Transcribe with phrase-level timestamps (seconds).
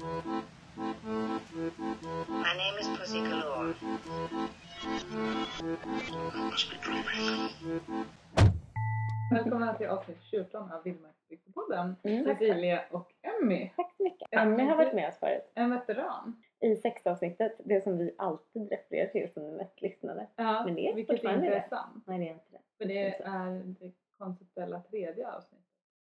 [0.00, 0.06] My
[2.56, 3.74] name is Pussy Galore.
[3.74, 3.84] I
[6.50, 8.04] must be dreaming.
[9.32, 11.96] Välkomna till avsnitt 14 av Vildmarksbygdepodden.
[12.02, 12.24] Mm.
[12.24, 13.70] Cecilia och Emmy.
[13.76, 14.28] Tack så mycket.
[14.32, 15.50] Emmy har varit med oss förut.
[15.54, 16.42] En veteran.
[16.60, 20.26] I sexavsnittet, det som vi alltid refererar till som det mest lyssnade.
[20.36, 21.64] Ja, Men det är vilket fortfarande inte det.
[21.64, 22.04] är sant.
[22.06, 22.58] Nej, det är inte det.
[22.78, 25.66] För det är det konceptuella tredje avsnittet.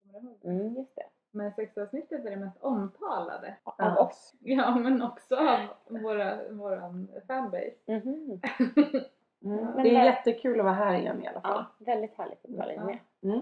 [0.02, 0.49] Kommer du ihåg det?
[0.49, 1.05] Mm, just det.
[1.31, 3.55] Men sexavsnittet är det mest omtalade.
[3.78, 4.05] Av Ja.
[4.07, 4.34] oss.
[4.39, 5.60] Ja, men också av
[6.02, 7.74] våra, våran fanbase.
[7.86, 8.42] Mhm.
[9.46, 9.66] Mm.
[9.66, 11.66] Men det är där- jättekul att vara här igen i alla fall.
[11.80, 12.86] Ja, väldigt härligt att vara Ja.
[12.86, 12.97] med.
[13.24, 13.42] Mm.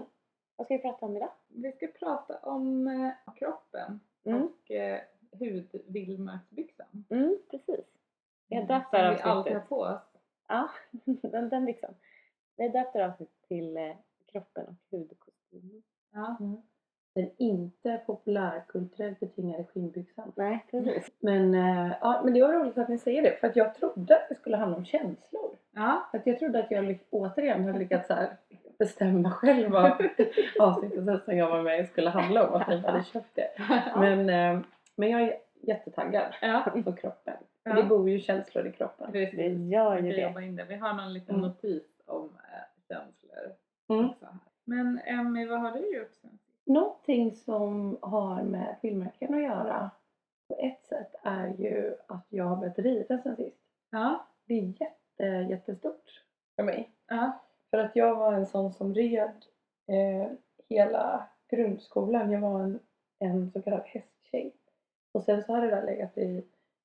[0.56, 1.30] Vad ska vi prata om idag?
[1.48, 4.42] Vi ska prata om eh, kroppen Mm.
[4.42, 5.00] och eh,
[5.38, 7.04] hudvildmarksbyxan.
[7.10, 7.84] Mm, precis.
[8.48, 9.68] Vi har döpt det här vi alltid har avsnittet.
[9.68, 10.16] på oss.
[10.48, 10.68] Ja,
[11.04, 11.94] den, den byxan.
[12.56, 15.82] Vi har döpt det här avsnittet till eh, kroppen och hudkostymen.
[16.12, 16.36] Ja.
[17.14, 20.32] Den inte populärkulturellt betingade skinnbyxan.
[20.36, 21.10] Nej, precis.
[21.20, 24.16] Men, eh, ja, men det var roligt att ni säger det för att jag trodde
[24.16, 25.56] att det skulle handla om känslor.
[25.72, 26.08] Ja.
[26.10, 28.36] För att jag trodde att jag återigen hade lyckats så här,
[28.78, 29.92] bestämma själv vad
[30.60, 32.54] avsnittet som jag var med skulle handla om.
[32.60, 33.48] Att jag hade köpt det.
[33.96, 34.60] Men, eh,
[34.96, 36.66] men jag är jättetaggad ja.
[36.84, 37.34] på kroppen.
[37.64, 37.72] Ja.
[37.74, 39.12] Det bor ju känslor i kroppen.
[39.12, 39.58] Det Precis.
[39.72, 40.20] gör Vi ju det.
[40.22, 40.64] jobba in det.
[40.64, 41.46] Vi har någon liten Mm.
[41.48, 42.58] notis om äh,
[42.88, 43.54] känslor.
[43.88, 44.08] Mm.
[44.64, 46.38] Men Emmy, vad har du gjort sen?
[46.66, 49.90] Någonting som har med filmmärken att göra
[50.48, 53.60] på ett sätt är ju att jag har börjat rida sen sist.
[53.90, 54.26] Ja.
[54.46, 56.24] Det är jätte, jättestort
[56.56, 56.90] för mig.
[57.06, 57.44] Ja.
[57.70, 59.44] För att jag var en sån som red
[59.86, 60.32] eh,
[60.68, 62.30] hela grundskolan.
[62.30, 62.80] Jag var en,
[63.18, 64.56] en så kallad hästtjej.
[65.12, 66.44] Och sen så har det där legat i,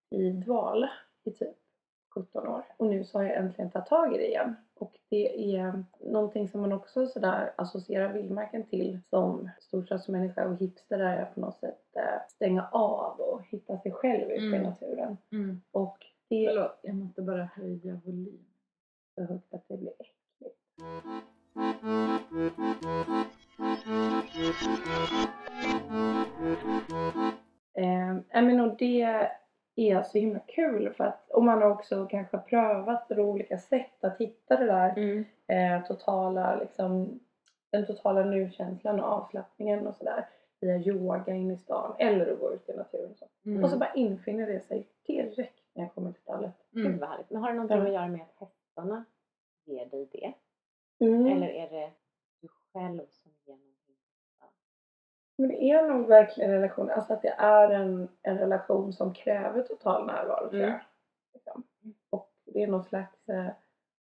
[0.09, 0.89] i dvala
[1.23, 1.57] i typ
[2.15, 2.65] 17 år.
[2.77, 4.55] Och nu så har jag äntligen tagit tag i det igen.
[4.79, 10.99] Och det är någonting som man också sådär associerar vildmarken till som storstadsmänniska och hipster
[10.99, 14.63] är på något sätt eh, stänga av och hitta sig själv ute i Mm.
[14.63, 15.17] naturen.
[15.31, 15.61] Mm.
[15.71, 15.97] Och
[16.29, 18.45] det Förlåt, jag måste bara höja volym.
[19.15, 20.55] så högt att det blir äckligt.
[27.73, 29.29] Eh, men och det
[29.79, 34.03] är så himla kul för att och man har också kanske prövat på olika sätt
[34.03, 35.25] att hitta det där Mm.
[35.47, 37.19] eh, totala liksom
[37.71, 40.25] den totala nu-känslan och avslappningen och sådär
[40.61, 43.15] via yoga in i stan eller att gå ut i naturen.
[43.15, 43.25] Så.
[43.45, 43.63] Mm.
[43.63, 46.51] Och så bara infinner det sig direkt när jag kommer till stallet.
[46.71, 46.99] Gud Mm.
[46.99, 47.29] vad härligt.
[47.29, 49.05] Men har det någonting att göra med att hästarna
[49.65, 50.33] ger dig det?
[51.05, 51.25] Mm.
[51.27, 51.89] Eller är det
[52.41, 53.01] du själv?
[55.39, 59.13] Men det är nog verkligen en relation, alltså att det är en, en relation som
[59.13, 60.79] kräver total närvaro tror Mm.
[61.33, 61.63] Liksom.
[62.09, 63.45] Och det är någon slags eh,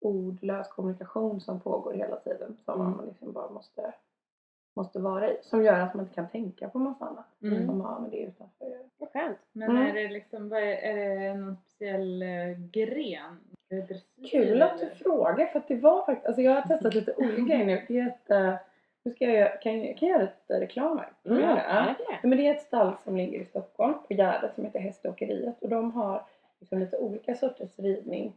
[0.01, 2.97] ordlös kommunikation som pågår hela tiden som Mm.
[2.97, 3.93] man liksom bara måste,
[4.77, 5.39] måste vara i.
[5.43, 7.67] Som gör att man inte kan tänka på massa annat Mm.
[7.67, 8.83] som har med det utanför att göra.
[8.99, 9.39] Vad skönt.
[9.53, 9.83] Men Mm.
[9.87, 13.39] är det liksom, är, är det någon speciell eh, gren?
[14.31, 17.43] Kul att du frågar för att det var faktiskt, alltså jag har testat lite olika
[17.43, 17.83] grejer nu.
[17.89, 18.55] Det är ett, eh,
[19.09, 21.13] nu ska jag, kan jag, kan jag göra eh, reklam här?
[21.23, 21.41] Det?
[21.41, 21.63] Ja.
[21.69, 22.05] ja, det.
[22.09, 25.63] Ja, men det är ett stall som ligger i Stockholm på Gärdet som heter Häståkeriet
[25.63, 26.27] och de har
[26.61, 28.33] liksom lite olika sorters ridning.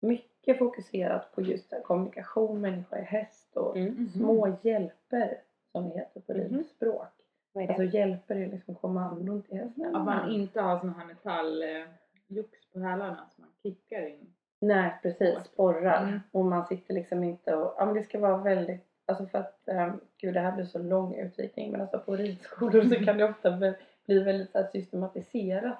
[0.00, 3.92] Mycket fokuserat på just kommunikation, människa i häst och Mm.
[3.94, 4.08] Mhm.
[4.08, 5.38] små hjälper
[5.72, 6.40] som det heter på Mhm.
[6.58, 7.08] ridspråk.
[7.54, 7.68] Är det?
[7.68, 9.96] Alltså hjälper är liksom kommandon till hästen.
[9.96, 14.26] Att man inte har sån här metalljox på hälarna som man kickar in.
[14.60, 16.02] Nej precis, sporrar.
[16.02, 16.20] Mm.
[16.32, 19.60] Och man sitter liksom inte och, ja men det ska vara väldigt, alltså för att,
[19.66, 23.24] um, gud det här blir så lång utvikning men alltså på ridskolor så kan det
[23.24, 23.74] ofta bli,
[24.06, 25.78] bli väldigt så här systematiserat.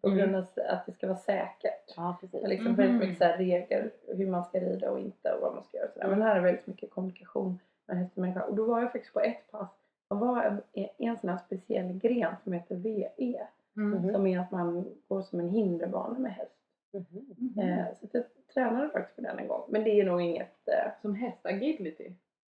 [0.00, 0.18] På Mm.
[0.18, 1.92] grund av att det ska vara säkert.
[1.96, 2.40] Ja, precis.
[2.40, 2.76] Det är liksom Mhm.
[2.76, 5.76] väldigt mycket så här regler hur man ska rida och inte och vad man ska
[5.76, 5.86] göra.
[5.86, 6.08] och sådär.
[6.08, 8.42] Men här är väldigt mycket kommunikation med häst och människa.
[8.42, 9.68] Och då var jag faktiskt på ett pass
[10.08, 10.60] som var en,
[10.98, 13.46] en sån här speciell gren som heter VE.
[13.76, 13.90] Mm.
[13.90, 14.12] Mhm.
[14.12, 16.58] Som är att man går som en hinderbana med häst.
[16.92, 17.68] Mhm.
[17.68, 19.62] Eh, så jag tränade faktiskt på den en gång.
[19.68, 20.68] Men det är nog inget...
[20.68, 22.12] Eh, Som hästagility.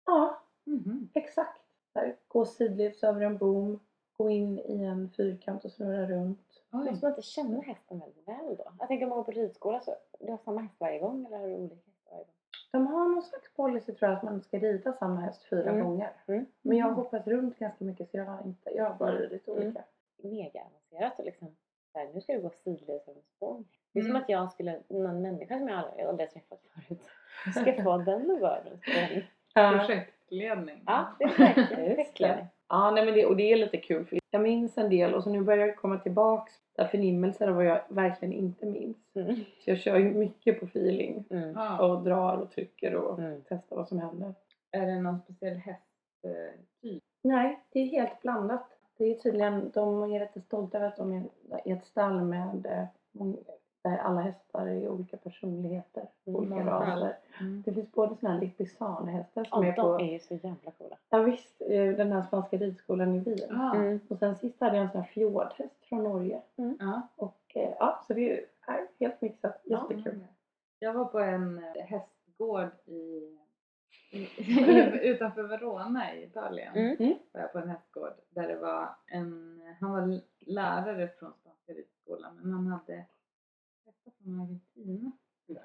[0.09, 1.09] Ja, Mhm.
[1.15, 1.61] exakt.
[1.95, 3.81] Här, gå sidleds över en bom.
[4.17, 6.63] Gå in i en fyrkant och snurra runt.
[6.73, 6.91] Oj.
[6.91, 8.65] Måste man inte känna hästen väldigt väl då?
[8.79, 11.39] Jag tänker om man går på ridskola så du har samma häst varje gång eller
[11.39, 12.33] har du olika hästar varje gång?
[12.73, 15.85] De har någon slags policy tror jag att man ska rida samma häst fyra Mm.
[15.85, 16.11] gånger.
[16.27, 16.47] Mm.
[16.63, 19.23] Men jag har hoppat runt ganska mycket så jag har inte, jag har bara Mm.
[19.23, 19.85] ridit olika.
[20.23, 21.57] Mega avancerat och liksom
[21.95, 23.65] här, nu ska du gå sidleds över en spång.
[23.93, 24.13] Det är Mm.
[24.15, 27.03] som att jag skulle, någon människa som jag aldrig, aldrig träffat förut,
[27.77, 29.23] ska få den att gå över en spång.
[29.79, 30.83] Projektledning.
[30.87, 32.47] Ja, det är det.
[32.69, 35.23] Ja, nej, men det, och det är lite kul för jag minns en del och
[35.25, 38.97] så nu börjar jag komma tillbaks där förnimmelser av vad jag verkligen inte minns.
[39.17, 39.35] Mm.
[39.37, 41.81] Så jag kör ju mycket på feeling Mm.
[41.81, 43.43] Och drar och trycker och Mm.
[43.49, 44.35] testar vad som händer.
[44.71, 47.03] Är det någon speciell hästtyp?
[47.23, 48.69] Nej, det är helt blandat.
[48.99, 51.23] det är tydligen, de är rätt stolta över att de är
[51.65, 52.85] i ett stall med eh,
[53.83, 57.17] där alla hästar är olika personligheter, Mm, olika raser.
[57.41, 57.63] Mm.
[57.67, 60.71] Det finns både sådana här Lipizzaner-hästar som Ja, är på, de är ju så jävla
[60.71, 60.97] coola.
[61.11, 63.61] ja visst, eh, den här spanska ridskolan i Wien.
[63.61, 64.01] Ah, Mm.
[64.09, 66.43] Och sen sist hade jag en sån här fjordhäst från Norge.
[66.79, 67.03] ja.
[67.17, 69.61] Och eh, ja, så det är är helt mixat.
[69.65, 70.25] Jättekul.
[70.79, 73.37] Jag var på en eh, hästgård i,
[74.11, 74.29] i,
[75.03, 76.75] utanför Verona i Italien.
[76.77, 77.15] Mm.
[77.33, 82.37] Var jag på en hästgård där det var en, han var lärare från Spanska ridskolan
[82.43, 83.05] men han hade
[84.19, 85.13] hästar från Argentina.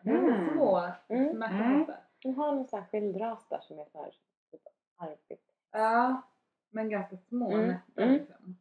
[0.03, 0.49] Mm.
[0.53, 1.31] Små Mm.
[1.33, 1.99] smärthästar.
[2.21, 4.11] De har någon särskild ras där som är så här
[4.51, 4.61] typ
[4.97, 5.39] arbet.
[5.71, 6.21] Ja,
[6.69, 7.67] men ganska små Mm.
[7.67, 8.13] nätter Mm.
[8.13, 8.57] liksom.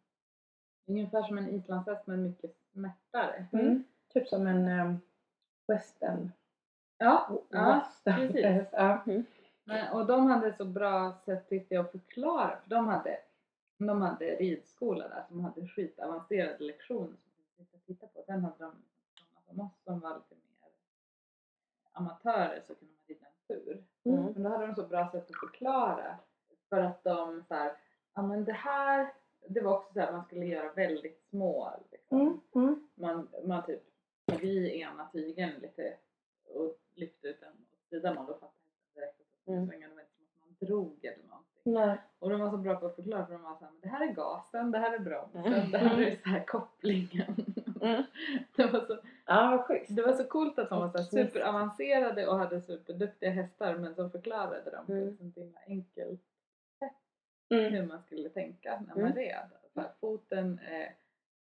[0.87, 3.47] Ungefär som en islandshäst men mycket smärtare.
[3.53, 3.85] Mm.
[4.09, 5.01] Typ som en um,
[5.67, 6.33] western.
[6.99, 8.69] Ja, ja western precis.
[8.73, 9.03] Ja.
[9.65, 12.57] Men, och de hade så bra sätt tyckte jag att förklara.
[12.63, 13.19] För de hade,
[13.79, 17.17] de hade ridskola där som hade skitavancerade lektioner
[17.57, 18.25] som vi fick titta på.
[18.27, 18.73] Den hade de
[19.57, 20.71] sådana som oss som var lite mer
[21.93, 23.85] amatörer så kunde man rida en tur.
[24.05, 24.25] Mm.
[24.33, 26.19] Men då hade de så bra sätt att förklara.
[26.69, 27.77] För att de så här,
[28.15, 29.15] ja men det här,
[29.49, 32.21] det var också så här man skulle göra väldigt små liksom.
[32.21, 32.41] Mm.
[32.55, 32.89] Mm.
[32.95, 33.83] Man, man typ
[34.27, 35.97] tog i ena tygen lite
[36.45, 39.67] och lyfte ut den åt sidan och då fattade hästen direkt att det Mm.
[39.67, 39.89] skulle svänga.
[39.89, 41.42] Det var inte som att man drog eller någonting.
[41.65, 41.99] Nej.
[42.19, 44.13] Och de var så bra på att förklara för de var såhär, det här är
[44.13, 45.71] gasen, det här är bromsen, Mm.
[45.71, 47.37] det här är så här kopplingen.
[47.81, 48.03] Mm.
[48.57, 52.39] Det, var så, Ja, det var så coolt att de var så här superavancerade och
[52.39, 55.09] hade superduktiga hästar men så förklarade de på Mm.
[55.09, 56.21] ett himla enkelt
[57.51, 57.73] Mm.
[57.73, 59.13] hur man skulle tänka när man Mm.
[59.17, 59.49] red.
[59.75, 60.95] Så här, foten är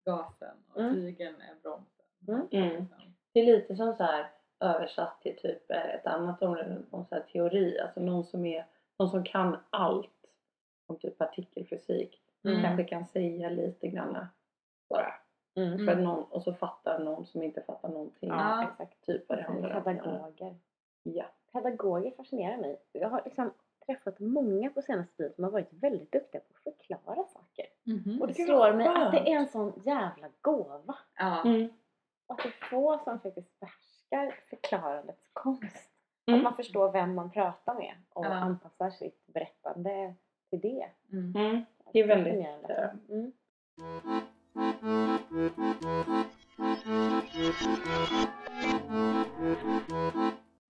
[0.05, 0.93] gasen och Mm.
[0.95, 2.05] tygen är bromsen.
[2.27, 2.47] Mm.
[2.51, 2.69] Mm.
[2.81, 3.13] Liksom.
[3.33, 7.15] Det är lite som så här översatt till typ eh, ett annat område, någon så
[7.15, 7.79] här teori.
[7.79, 8.65] Alltså någon som, är,
[9.03, 10.09] någon som kan allt
[10.87, 12.21] om typ partikelfysik.
[12.43, 12.61] Mm.
[12.61, 14.27] Kanske kan säga lite grann
[14.89, 15.13] bara.
[15.55, 15.85] Mm.
[15.85, 18.29] För någon, och så fattar någon som inte fattar någonting.
[18.29, 19.05] Ja, exakt.
[19.05, 19.83] Typ vad det handlar om.
[19.83, 20.55] Pedagoger.
[21.03, 21.25] Ja.
[21.51, 22.81] Pedagoger fascinerar mig.
[22.91, 23.51] Jag har liksom
[23.85, 27.65] träffat många på senaste tiden som har varit väldigt duktiga på att förklara saker.
[27.83, 28.21] Mhm.
[28.21, 30.95] Och det Gud, slår mig att det är en sån jävla gåva.
[31.17, 31.43] Ja.
[31.45, 31.69] Mm.
[32.27, 35.92] Och att det är få som faktiskt behärskar förklarandets konst.
[36.25, 36.37] Mm.
[36.37, 38.29] Att man förstår vem man pratar med och Ja.
[38.29, 40.15] anpassar sitt berättande
[40.49, 40.89] till det.
[41.11, 41.35] Mm.
[41.35, 41.65] Mm.
[41.93, 42.97] Det är väldigt, Fascinerande.
[43.09, 43.31] Mm.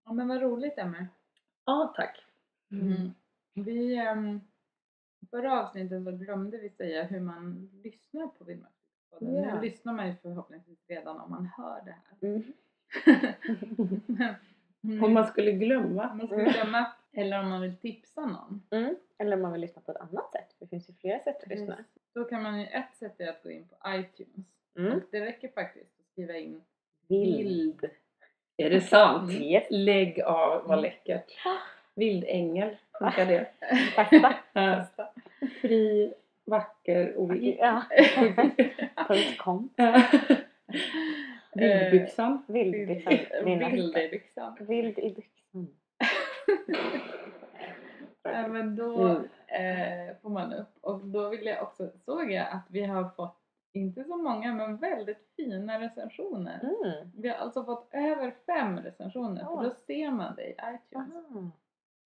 [0.04, 1.06] ja men vad roligt Emmy.
[1.64, 2.24] Ja, tack.
[2.70, 3.10] Mm.
[3.54, 4.40] Vi, um,
[5.30, 9.34] förra avsnittet så glömde vi säga hur man lyssnar på Vildmarkspodden.
[9.34, 9.54] Ja.
[9.54, 12.42] Nu lyssnar man ju förhoppningsvis redan om man hör det här.
[14.84, 15.04] Mm.
[15.04, 16.10] Om man skulle glömma.
[16.10, 18.62] om man ska glömma eller om man vill tipsa någon.
[18.70, 18.94] Mm.
[19.18, 20.54] Eller om man vill lyssna på ett annat sätt.
[20.58, 21.76] Det finns ju flera sätt att lyssna.
[22.14, 24.46] Då kan man ju, ett sätt är att gå in på iTunes.
[24.78, 24.92] Mm.
[24.92, 26.60] Och det räcker faktiskt att skriva in
[27.08, 27.90] Vild.
[28.56, 29.32] Är det sant?
[29.32, 29.66] Yes.
[29.70, 31.32] Lägg av, vad läckert.
[31.94, 33.46] Vildängel, funkar det?
[34.52, 34.86] Ja.
[35.60, 36.14] Fri,
[36.44, 37.56] vacker och vild.
[37.58, 37.82] Ja.
[39.38, 39.68] Com.
[41.54, 42.42] Vildbyxan.
[42.48, 43.18] Vildbyxan.
[43.44, 44.56] Mina Vild i byxan.
[44.60, 45.68] Vild i byxan.
[48.22, 49.02] Ja, men då
[49.48, 50.08] Mm.
[50.08, 50.76] eh, får man upp.
[50.80, 53.38] Och då vill jag också, såg jag att vi har fått,
[53.72, 56.60] inte så många, men väldigt fina recensioner.
[56.62, 57.10] Mm.
[57.16, 59.56] Vi har alltså fått över fem recensioner, Ja.
[59.56, 61.14] för då ser man det i iTunes.
[61.16, 61.50] Aha.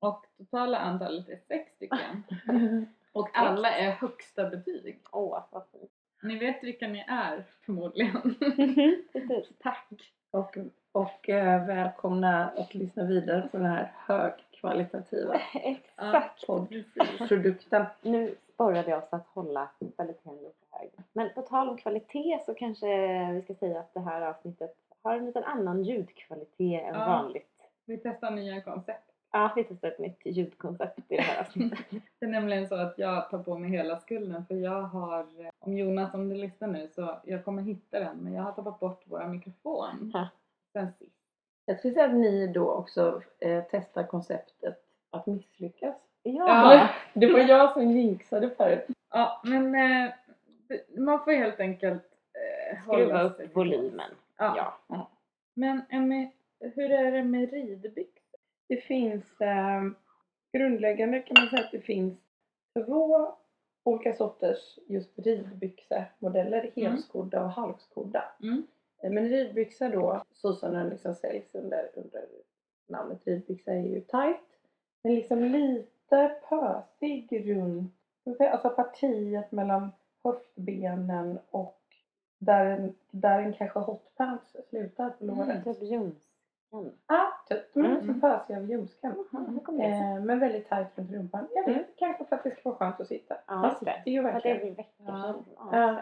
[0.01, 2.23] Och totala antalet är sex stycken.
[3.13, 5.01] Och alla är högsta betyg.
[5.13, 5.91] Åh, vad fint.
[6.23, 8.21] Ni vet vilka ni är förmodligen.
[9.13, 9.49] Precis.
[9.59, 9.89] Tack!
[10.31, 10.57] Och,
[10.93, 16.47] och eh, välkomna att lyssna vidare på den här högkvalitativa Exakt.
[16.47, 17.87] poddprodukten.
[18.03, 20.91] Nu sporrade jag oss att hålla kvaliteten lite hög.
[21.13, 22.87] Men på tal om kvalitet så kanske
[23.33, 27.07] vi ska säga att det här avsnittet har en liten annan ljudkvalitet än Ja.
[27.07, 27.47] vanligt.
[27.85, 29.10] Vi testar nya koncept.
[29.33, 31.79] Ja, vi testar ett nytt ljudkoncept i det här avsnittet.
[32.19, 35.27] Det är nämligen så att jag tar på mig hela skulden för jag har,
[35.59, 38.81] om Jonas om du lyssnar nu så jag kommer hitta den men jag har tappat
[38.81, 40.29] bort våra mikrofon Ja.
[40.73, 41.17] sen sist.
[41.65, 44.79] Jag skulle säga att ni då också eh, testar konceptet
[45.11, 45.97] att misslyckas.
[46.23, 46.89] Ja!
[47.15, 48.87] Det var jag som jinxade förut.
[49.11, 50.11] Ja men eh,
[50.99, 52.03] man får helt enkelt
[52.73, 54.11] eh, Skruva hålla upp volymen.
[54.39, 54.79] Ja.
[54.89, 55.11] Ja.
[55.55, 58.20] Men Emmy, hur är det med ridbyxor?
[58.71, 59.83] Det finns eh,
[60.53, 62.19] grundläggande kan man säga att det finns
[62.87, 63.35] två
[63.85, 68.25] olika sorters just ridbyxemodeller, helskodda och halvskodda.
[68.43, 68.67] Mm.
[69.03, 72.25] Eh, Men ridbyxa då, så som den liksom säljs under, under
[72.89, 74.59] namnet ridbyxa är ju tight.
[75.03, 77.95] Men liksom lite pösig runt,
[78.41, 79.91] alltså partiet mellan
[80.25, 81.81] höftbenen och
[82.39, 85.65] där en, där en kanske hotpants slutar på låret.
[85.65, 85.83] Typ
[86.73, 86.99] ljumsken.
[87.07, 87.77] Ja, typ.
[87.77, 88.71] Mm, Mm.
[88.71, 89.13] Ljumsken.
[89.33, 89.47] Mm.
[89.55, 90.13] Hur kommer det sig?
[90.17, 91.49] Eh, men väldigt tajt runt rumpan.
[91.55, 91.85] Jag vet, Mm.
[91.97, 93.37] kanske för att det ska vara skönt att sitta.
[93.47, 93.95] Ja, Man just det.
[93.99, 94.59] sitter ju att det verkligen.
[94.59, 95.35] blir veckor Ja.
[95.57, 95.97] Ja,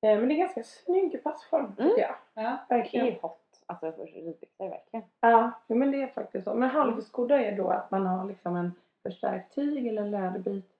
[0.00, 0.08] det.
[0.08, 1.94] Eh, men det är ganska snygg passform tycker Mm.
[1.98, 2.14] jag.
[2.44, 2.56] Ja.
[2.68, 3.20] Det är Verkligen.
[3.22, 3.44] hot.
[3.66, 5.06] Alltså ridbyxor verkligen.
[5.20, 6.54] Ja, men det är faktiskt så.
[6.54, 10.70] Men halvskodda är då att man har liksom en förstärkt tyg eller läderbit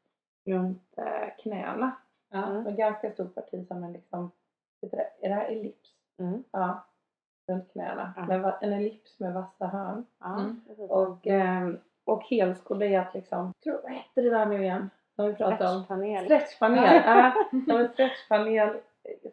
[0.46, 1.90] runt eh, knäna.
[2.30, 2.46] Ja.
[2.46, 2.62] Mm.
[2.62, 4.30] Med ganska stort parti som en liksom,
[4.80, 5.94] det, är det här ellips?
[6.20, 6.44] Mm.
[6.50, 6.84] Ja,
[7.48, 8.12] runt knäna.
[8.16, 8.26] Ja.
[8.26, 10.06] Med en ellips med vassa hörn.
[10.20, 10.60] Ja, Mm.
[10.90, 11.70] Och, eh,
[12.04, 14.90] och helskodda är att liksom, tror, vad hette det där nu igen?
[15.16, 15.84] Som vi pratade om?
[16.24, 17.02] Stretchpanel.
[17.06, 17.32] Ja,
[17.66, 18.76] som en stretchpanel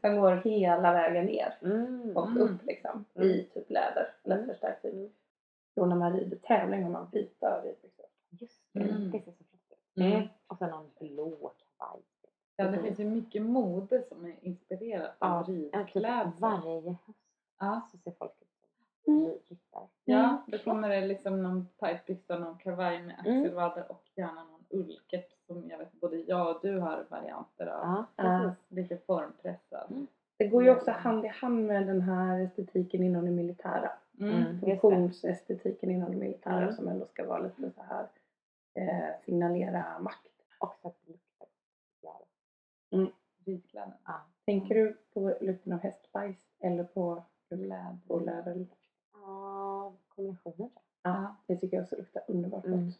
[0.01, 2.17] som går hela vägen ner Mm.
[2.17, 2.41] och Mm.
[2.41, 3.27] upp liksom Mm.
[3.27, 4.47] i typ läder eller Mm.
[4.49, 5.11] förstärkt tyg.
[5.75, 8.05] Då när man rider tävling har man vita ridbyxor.
[8.29, 9.11] Just det, Mm.
[9.11, 10.03] det ser så flott ut.
[10.13, 10.27] Mm.
[10.47, 12.01] Och sen någon blå kavaj.
[12.55, 16.31] ja, det finns ju mycket mode som är inspirerat Ja, av en typ ridklädsel.
[16.39, 17.24] varje höst
[17.59, 17.81] Ja.
[17.91, 18.47] så ser folk ut
[19.05, 19.31] som Mm.
[19.47, 19.87] ryttare.
[20.05, 23.39] Ja, då kommer det liksom någon tight byxa, någon kavaj med Mm.
[23.41, 28.05] axelvaddar och gärna någon ullkeps som jag vet både jag och du har varianter av.
[28.15, 28.51] Ja.
[28.67, 29.91] Lite formpressad.
[29.91, 30.07] Mm.
[30.37, 33.91] Det går ju också hand i hand med den här estetiken inom det militära.
[34.19, 34.33] Mm.
[34.33, 34.59] Mm.
[34.59, 36.73] Funktionsestetiken inom det militära Mm.
[36.73, 38.07] som ändå ska vara lite så här
[38.73, 40.27] eh, signalera makt.
[40.59, 41.47] Och så att det luktar.
[42.01, 42.21] Ja.
[44.45, 47.97] Tänker du på lukten av hästbajs eller på Läder.
[48.07, 48.67] på läder?
[49.13, 50.69] Ja, kombinationer tror
[51.03, 52.85] Ja, det tycker jag också luktar underbart Mm.
[52.85, 52.99] gott.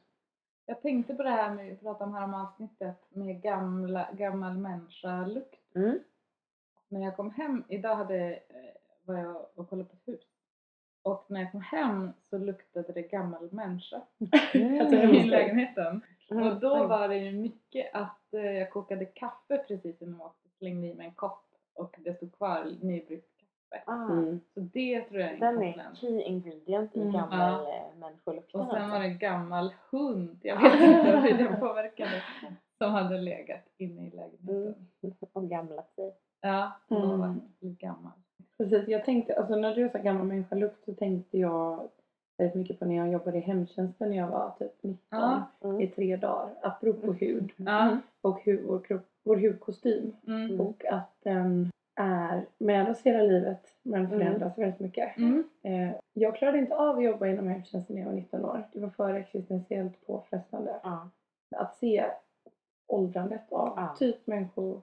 [0.66, 4.58] Jag tänkte på det här med, vi pratade om här om avsnittet med gamla, gammal
[4.58, 5.76] människa-lukt.
[5.76, 6.00] Mm.
[6.88, 8.40] När jag kom hem, idag hade, eh,
[9.06, 10.22] var jag och kollade på ett hus.
[11.02, 14.02] Och när jag kom hem så luktade det gammal människa
[14.82, 16.02] Alltså, i lägenheten.
[16.32, 16.48] Mm.
[16.48, 20.50] Och då var det ju mycket att eh, jag kokade kaffe precis innan jag åkte,
[20.58, 23.35] slängde i mig en kopp och det stod kvar nybryggt.
[23.86, 24.40] Ah, Mm.
[24.54, 27.14] Så det tror jag är en Den är key ingredient i Mm.
[27.14, 27.92] gammal ja.
[28.00, 28.62] människolukten.
[28.62, 28.92] Och sen alltså.
[28.94, 32.24] var det en gammal hund, jag vet inte hur den påverkade,
[32.78, 34.76] som hade legat inne i lägenheten.
[35.04, 35.16] Mm.
[35.34, 36.14] Och gamlat sig.
[36.42, 37.20] Ja, och Mm.
[37.20, 38.12] var lite gammal.
[38.58, 41.90] Precis, jag tänkte, alltså när du sa gammal människa-lukt så tänkte jag
[42.38, 45.44] väldigt mycket på när jag jobbade i hemtjänsten när jag var typ 19 Ja.
[45.64, 45.82] Mm.
[45.82, 46.50] i tre dagar.
[46.62, 47.98] Apropå hud Ja.
[48.22, 50.16] och hud, vår, kropp, vår hudkostym.
[50.28, 50.62] Mm.
[50.62, 55.18] Och att den är med oss hela livet men förändras väldigt mycket.
[55.18, 55.50] Mm.
[55.62, 58.70] Eh, jag klarade inte av att jobba inom hemtjänsten när jag var 19 år.
[58.74, 60.80] Det var för existentiellt påfrestande.
[60.84, 61.10] Ja.
[61.56, 62.06] Att se
[62.88, 63.96] åldrandet av Ja.
[64.00, 64.82] typ människohuden.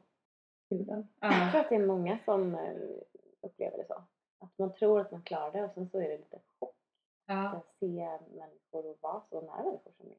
[0.69, 1.49] Jag Ja.
[1.51, 2.73] tror att det är många som eh,
[3.41, 4.03] upplever det så.
[4.39, 6.75] Att man tror att man klarar det och sen så är det lite chock
[7.27, 7.49] Ja.
[7.49, 10.15] att se människor och vara så nära människor som är.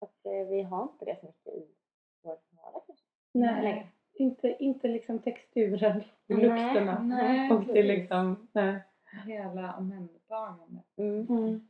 [0.00, 1.66] Att eh, vi har inte det så mycket i
[2.22, 3.04] vår vardag kanske.
[3.32, 3.88] Nej, längre.
[4.16, 7.02] Inte, inte liksom texturen, Nej, lukterna.
[7.02, 7.84] Nej, och det är precis.
[7.98, 8.80] liksom, nej.
[9.26, 10.84] Hela omhändertagandet.
[10.96, 11.26] Mm.
[11.28, 11.68] Mm.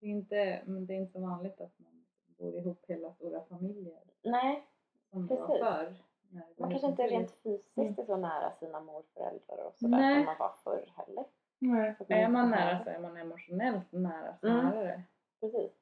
[0.00, 2.04] Det är, inte, men det är inte så vanligt att man
[2.38, 4.64] bor ihop hela stora familjer Nej,
[5.10, 5.62] som det var Precis.
[5.64, 5.94] förr.
[6.30, 10.16] när det man kanske inte rent fysiskt är så nära sina morföräldrar och sådär Nej.
[10.16, 11.24] som man var förr heller.
[11.58, 11.94] Nej.
[12.08, 14.60] Är man nära så är man emotionellt nära Mm.
[14.60, 15.02] snarare.
[15.40, 15.72] Precis.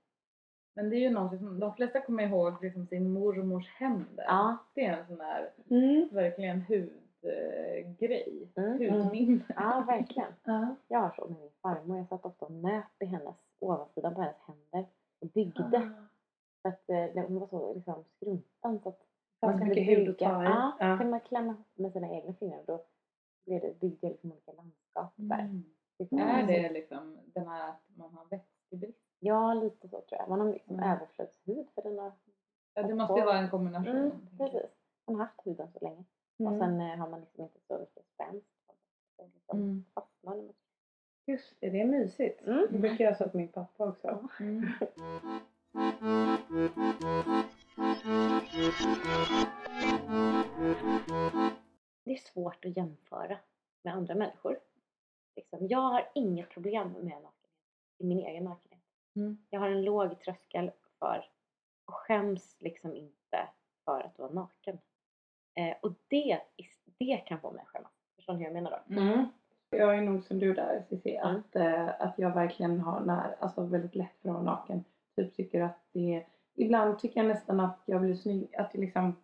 [0.76, 4.24] Men det är ju någonting som de flesta kommer ihåg liksom sin mormors händer.
[4.28, 4.56] Ja.
[4.74, 6.08] Det är en sån där Mm.
[6.12, 8.48] verkligen hudgrej.
[8.56, 8.92] Mm.
[8.92, 9.40] Hudminne.
[9.56, 10.32] Ja, verkligen.
[10.44, 10.74] Ja.
[10.88, 11.96] Jag har så med min farmor.
[11.98, 14.86] Jag satt ofta och nöp i hennes ovansidan på hennes händer
[15.20, 15.90] och byggde.
[16.62, 19.00] För att eh, hon var så liksom skrumpan så att
[19.42, 20.46] Man så mycket hud att ta i.
[20.46, 20.96] Ja, Ja.
[20.96, 22.84] kunde man klämma ihop med sina egna fingrar och då
[23.46, 25.38] blev det, byggde jag liksom olika landskap där.
[25.40, 25.64] Mm.
[25.98, 28.98] Liksom, Är det liksom den här att man har vätskebrist?
[29.18, 30.28] Ja, lite så tror jag.
[30.28, 30.90] Man har liksom Mm.
[30.90, 32.12] överflödshud för den har,
[32.74, 33.96] Ja, det måste ju vara en kombination.
[33.96, 34.70] mm, precis.
[35.06, 36.04] Man har haft huden så länge.
[36.38, 36.52] Mm.
[36.52, 38.46] Och sen eh, har man liksom inte så mycket spänst.
[39.34, 39.84] Liksom Mm.
[39.94, 40.48] fastnar.
[41.26, 42.46] Just det, det är mysigt.
[42.46, 42.66] Mm.
[42.70, 44.28] Det brukar jag säga till min pappa också.
[44.40, 44.66] Mm.
[52.04, 53.38] det är svårt att jämföra
[53.82, 54.58] med andra människor.
[55.36, 57.32] Liksom, jag har inget problem med nakenhet
[57.98, 58.65] i min egen nakenhet.
[59.16, 59.38] Mm.
[59.50, 61.24] Jag har en låg tröskel för
[61.86, 63.48] och skäms liksom inte
[63.84, 64.78] för att vara naken.
[65.54, 66.40] Eh, och det,
[66.98, 67.92] det kan få mig att skämmas.
[68.16, 68.94] Förstår ni hur jag menar då?
[69.00, 69.26] Mm.
[69.70, 71.36] Jag är nog som du där Cissi, Mm.
[71.36, 74.84] att, eh, att jag verkligen har när, alltså väldigt lätt för att vara naken.
[75.16, 79.16] Typ tycker att det ibland tycker jag nästan att jag blir snygg, att, det liksom,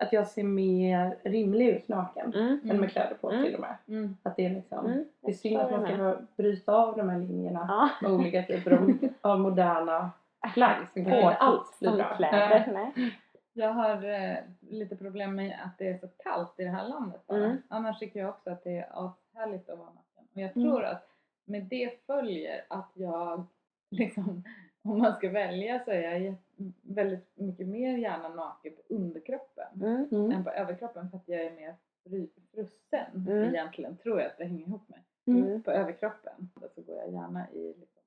[0.00, 2.34] att jag ser mer rimlig ut naken.
[2.34, 2.60] Mm.
[2.70, 3.44] Än med kläder på Mm.
[3.44, 3.76] till och med.
[3.88, 4.16] Mm.
[4.22, 5.04] Att det är liksom, Mm.
[5.20, 7.88] det är synd att man ska bryta av de här linjerna Ja.
[8.02, 8.78] med olika typer
[9.20, 10.10] av, moderna
[10.54, 12.16] plagg som kanske inte alls bra.
[12.16, 12.68] kläder.
[12.72, 13.16] Nej.
[13.52, 17.26] Jag har eh, lite problem med att det är så kallt i det här landet
[17.26, 17.44] bara.
[17.44, 17.56] Mm.
[17.68, 20.24] Annars tycker jag också att det är härligt att vara naken.
[20.34, 20.68] Och jag Mm.
[20.70, 21.06] tror att
[21.44, 23.44] med det följer att jag
[23.90, 24.44] liksom,
[24.82, 26.34] om man ska välja så är jag
[26.82, 30.08] väldigt mycket mer gärna naken på underkroppen Mm.
[30.12, 30.30] Mm.
[30.30, 31.74] än på överkroppen för att jag är mer
[32.10, 33.54] frusen Mm.
[33.54, 34.98] egentligen, tror jag att det hänger ihop med.
[35.26, 35.46] Mm.
[35.48, 35.62] Mm.
[35.62, 38.02] På överkroppen så går jag gärna i liksom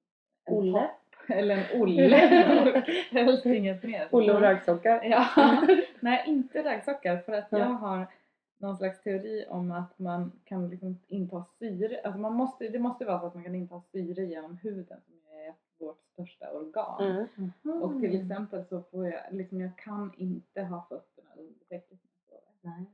[0.45, 0.71] en Olle.
[0.79, 2.15] topp eller en Olle
[3.11, 4.07] helst inget mer.
[4.11, 5.03] Olle och raggsockar.
[5.03, 5.27] Ja,
[5.99, 8.07] nej inte raggsockar för att jag har
[8.57, 13.05] någon slags teori om att man kan liksom inta syre, alltså man måste, det måste
[13.05, 15.13] vara så att man kan inta syre genom huden som
[15.85, 17.27] vårt största organ.
[17.37, 17.83] Mm.
[17.83, 22.09] Och till exempel så får jag, liksom jag kan inte ha fötterna under täcket när
[22.35, 22.53] jag sover.
[22.61, 22.85] Nej.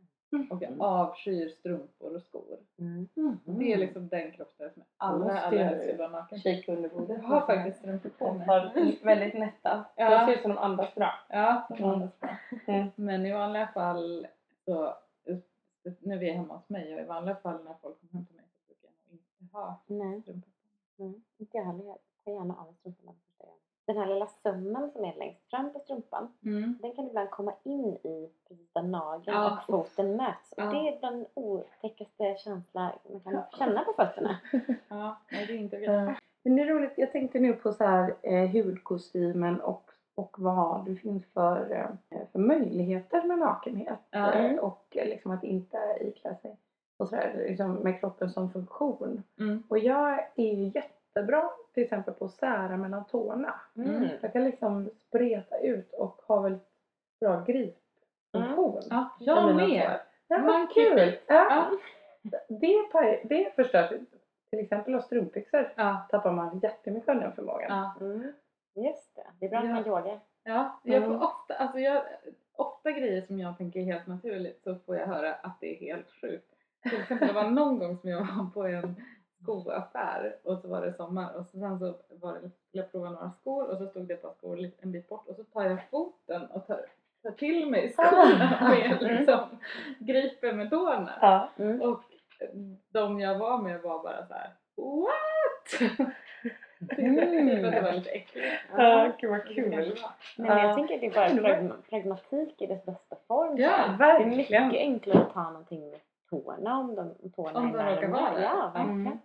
[0.52, 2.58] Och jag avskyr strumpor och skor.
[2.80, 3.08] Mm.
[3.46, 6.40] Det är liksom den kroppsdelen som jag allra, Måste allra jag helst vill vara naken.
[6.40, 7.18] Kika under bordet.
[7.22, 9.00] Jag har faktiskt strumpor på mig.
[9.04, 9.86] väldigt nätta.
[9.96, 10.10] Ja.
[10.20, 11.12] Det ser ut som de andas bra.
[11.30, 11.90] Ja, de Mm.
[11.90, 12.30] andas bra.
[12.68, 12.88] Mm.
[12.96, 14.28] Men i vanliga fall
[14.66, 14.94] så,
[16.00, 18.36] nu är vi hemma hos mig och i vanliga fall när folk kommer hem till
[18.36, 20.22] mig så brukar jag nog inte ha Nej.
[20.22, 20.42] strumpor
[20.98, 21.22] på Mm.
[21.38, 21.98] Inte jag heller.
[22.30, 23.14] Tar gärna av gör.
[23.86, 26.28] Den här lilla sömmen som är längst fram på strumpan.
[26.40, 26.74] mig.
[26.82, 29.52] Den kan ibland komma in i precis där nageln Ja.
[29.58, 30.52] och foten möts.
[30.52, 30.66] Och Ja.
[30.66, 34.38] det är den otäckaste känslan man kan känna på fötterna.
[34.90, 35.78] Ja, nej det är inte.
[35.78, 36.12] Eh,
[36.44, 40.86] Men det är roligt, jag tänkte nu på så här eh, hudkostymen och, och vad
[40.86, 41.72] det finns för,
[42.10, 44.00] eh, för möjligheter med nakenhet.
[44.12, 44.34] Ja.
[44.34, 46.58] Eh, och eh, liksom att inte iklä sig
[46.98, 49.24] och så där, liksom med kroppen som funktion.
[49.40, 49.64] Mm.
[49.70, 50.66] Och jag är ju
[51.16, 53.54] jättebra till exempel på att sära mellan tårna.
[53.76, 54.08] Mm.
[54.22, 56.68] Jag kan liksom spreta ut och ha väldigt
[57.22, 58.82] bra gripfunktion.
[58.90, 60.00] Ja, med jag mina med.
[60.28, 61.18] Ja, Man vad kul!
[61.28, 61.72] Ja.
[62.48, 63.90] Det, det förstörs
[64.50, 67.94] till exempel av strumpbyxor Ja, tappar man jättemycket av den förmågan.
[68.00, 68.06] ja.
[68.06, 68.34] Mm.
[68.76, 69.24] Just det.
[69.40, 69.74] Det är bra Ja.
[69.74, 70.20] med yoga.
[70.44, 71.22] Ja, jag får Mm.
[71.22, 72.04] ofta, alltså jag,
[72.56, 75.80] ofta grejer som jag tänker är helt naturligt så får jag höra att det är
[75.80, 76.56] helt sjukt.
[76.90, 78.96] Till exempel det var någon gång som jag var på en
[79.42, 83.10] skoaffär och så var det sommar och så sen så var det, skulle jag prova
[83.10, 85.44] några skor och så stod det ett par skor lite- en bit bort och så
[85.44, 86.86] tar jag foten och tar,
[87.24, 89.40] tar till mig skorna och jag liksom
[90.00, 91.12] griper med tårna.
[91.22, 91.50] Ja.
[91.58, 91.82] Mm.
[91.82, 92.02] Och
[92.90, 96.10] de jag var med var bara så här: What?
[96.98, 97.16] Mm.
[97.72, 98.46] Det var lite äckligt.
[98.78, 99.70] Ja, gud vad Det kul.
[100.38, 100.76] men jag Ja.
[100.76, 103.58] tänker att det är bara pragmatik i dess bästa form.
[103.58, 103.90] Ja, tror jag.
[104.00, 104.68] Det är verkligen.
[104.68, 108.32] mycket enklare att ta någonting med tårna om, de, tårna Om är de råkar vara
[108.34, 108.42] där.
[108.42, 109.04] Ja, Mm.
[109.04, 109.20] verkligen.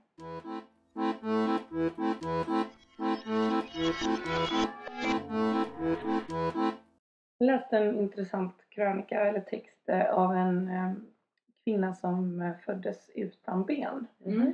[7.39, 10.93] Jag läste en intressant krönika eller text eh, av en eh,
[11.65, 14.07] kvinna som eh, föddes utan ben.
[14.25, 14.53] Mm.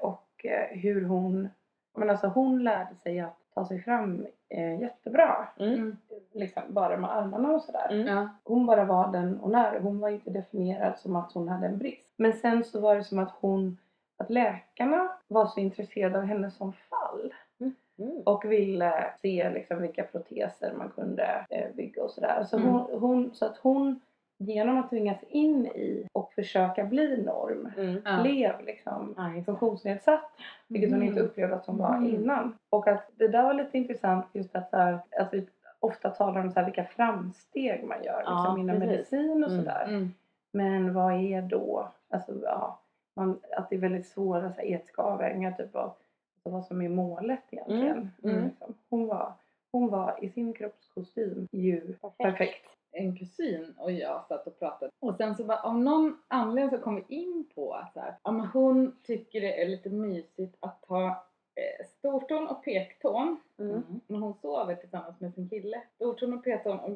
[0.00, 1.48] Och hur hon,
[1.96, 5.48] men alltså hon lärde sig att ta sig fram eh, jättebra.
[5.58, 5.96] Mm.
[6.32, 7.88] Liksom bara med armarna och sådär.
[7.90, 8.06] Mm.
[8.06, 8.28] Ja.
[8.44, 9.80] Hon bara var den hon är.
[9.80, 12.08] Hon var inte definierad som att hon hade en brist.
[12.16, 13.78] Men sen så var det som att hon,
[14.18, 17.32] att läkarna var så intresserade av henne som fall.
[17.98, 18.22] Mm.
[18.24, 22.44] Och ville se liksom vilka proteser man kunde eh, bygga och sådär.
[22.44, 22.68] Så, Mm.
[22.68, 24.00] hon, hon, så att hon
[24.44, 28.02] genom att tvingas in i och försöka bli norm Mm.
[28.04, 28.22] Ja.
[28.22, 30.30] blev liksom Ja, funktionsnedsatt.
[30.68, 31.08] Vilket hon Mm.
[31.08, 32.14] inte upplevde att hon var Mm.
[32.14, 32.56] innan.
[32.70, 35.46] Och att det där var lite intressant just att, här, att vi
[35.80, 39.12] ofta talar om så här, vilka framsteg man gör Ja, liksom, inom precis.
[39.12, 39.64] medicin och Mm.
[39.64, 39.84] sådär.
[39.88, 40.12] Mm.
[40.52, 42.78] Men vad är då, alltså ja,
[43.16, 45.92] man, att det är väldigt svåra så här, etiska avvägningar typ av
[46.42, 48.10] vad som är målet egentligen.
[48.22, 48.44] Mm, mm.
[48.44, 48.74] Liksom.
[48.90, 49.32] Hon, var,
[49.72, 52.18] hon var i sin kroppskostym ju Perfekt.
[52.18, 52.71] perfekt.
[52.92, 56.84] En kusin och jag satt och pratade och sen så bara av någon anledning så
[56.84, 60.56] kom vi in på att så här, ja, men hon tycker det är lite mysigt
[60.60, 61.06] att ta
[61.54, 63.82] eh, stortån och pektån Mm.
[64.06, 65.82] när hon sover tillsammans med sin kille.
[65.94, 66.90] Stortån och pektån och,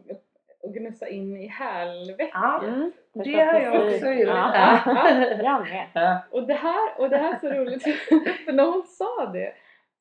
[0.61, 2.31] och gnussa in i hälvetet.
[2.33, 2.93] Ja, Mm.
[3.13, 4.29] det har jag också gjort.
[4.29, 4.81] Ja.
[5.95, 6.19] Ja.
[6.31, 7.83] Och det här, och det här är så roligt
[8.45, 9.53] för när hon sa det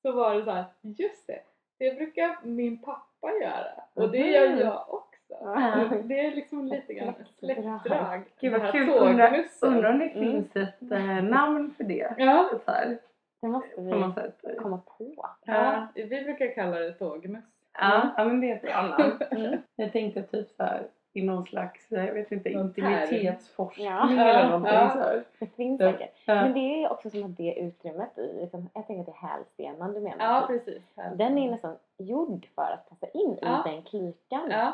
[0.02, 1.40] så var det så här, just det,
[1.78, 4.60] det brukar min pappa göra och det gör Mhm.
[4.60, 5.15] jag också.
[5.42, 5.90] Ja.
[6.04, 8.22] Det är liksom lite grann ett Släktdrag.
[8.40, 8.90] Gud vad kul.
[8.90, 10.32] Undrar, undrar om det Mm.
[10.32, 12.14] finns ett eh, namn för det.
[12.18, 12.98] Ja, Så här,
[13.42, 14.42] Det måste på vi något sätt.
[14.60, 15.26] komma på.
[15.46, 17.44] ja, vi brukar kalla det tågmuss.
[17.80, 19.18] Ja, ja men det är ett bra namn.
[19.32, 19.60] Mm.
[19.76, 24.10] Jag tänkte typ så här i någon slags, jag vet inte, Någon intimitetsforskning Ja.
[24.12, 24.90] eller någonting ja.
[24.90, 25.22] så.
[25.40, 26.14] Det finns säkert.
[26.26, 26.36] Ja.
[26.36, 29.28] Men det är också som att det utrymmet, i, liksom, jag tänker att det är
[29.28, 30.26] hälsenan du menar.
[30.26, 30.66] Ja, typ.
[30.66, 30.84] precis.
[31.16, 33.64] Den är nästan gjord för att passa in Ja.
[33.66, 34.48] i den klykan.
[34.52, 34.74] Ja,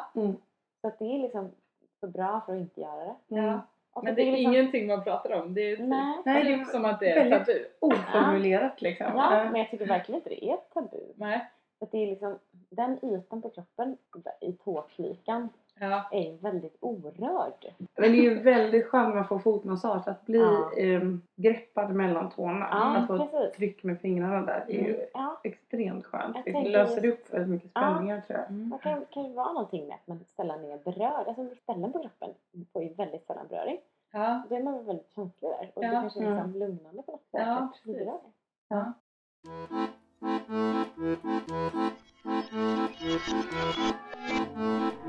[0.82, 1.52] Så att det är liksom
[2.00, 3.15] för bra för att inte göra det.
[3.28, 3.62] ja.
[3.94, 5.54] Och Men det är liksom, ingenting man pratar om.
[5.54, 6.22] Det är typ, Nej.
[6.26, 7.65] Nej, det är typ som att det är väldigt- tabu.
[7.80, 9.06] Oformulerat liksom.
[9.15, 9.44] Ja, Ja.
[9.52, 10.98] men jag tycker verkligen inte det är ett tabu.
[11.15, 11.48] Nej.
[11.80, 13.98] För att det är liksom den ytan på kroppen
[14.41, 15.50] i tåklykan
[15.84, 16.04] Ja.
[16.12, 17.65] är ju väldigt orörd.
[17.78, 20.72] Men det är ju väldigt skönt man får fotmassage att bli Ja.
[20.78, 22.67] ehm, greppad mellan tårna.
[22.72, 23.56] Ja, att få precis.
[23.58, 24.65] tryck med fingrarna där.
[24.67, 26.38] Är ju Ja, extremt skönt.
[26.46, 27.82] Jag Det löser just- upp väldigt mycket Ja.
[27.82, 28.50] spänningar tror jag.
[28.50, 28.70] Mm.
[28.70, 31.28] det kan kanske vara någonting med att man sällan är berörd.
[31.28, 32.30] Alltså ställen på kroppen
[32.74, 33.78] får ju väldigt sällan beröring.
[34.12, 34.41] Ja.
[34.50, 35.72] Då är man väl väldigt känslig där.
[35.74, 35.91] Och det Ja.
[36.02, 37.41] kanske är liksom lugnande på något sätt.
[37.48, 38.06] Ja, att precis.
[38.70, 38.94] berörd.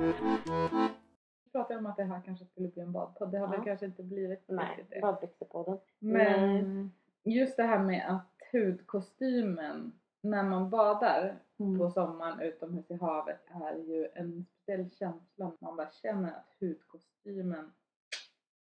[0.02, 3.30] Vi pratade om att det här kanske skulle bli en badpodd.
[3.32, 3.64] Det har väl Ja.
[3.64, 5.00] kanske inte blivit Nej, det.
[5.00, 5.78] badbyxor på den.
[6.12, 6.92] Men
[7.24, 11.78] just det här med att hudkostymen när man badar Mm.
[11.78, 15.52] på sommaren utomhus i havet är ju en speciell känsla.
[15.58, 17.72] Man bara känner att hudkostymen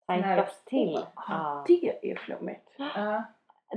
[0.07, 0.99] Tajtas till.
[1.17, 1.65] Ja.
[1.67, 2.71] Det är flummigt.
[2.79, 3.23] Ja.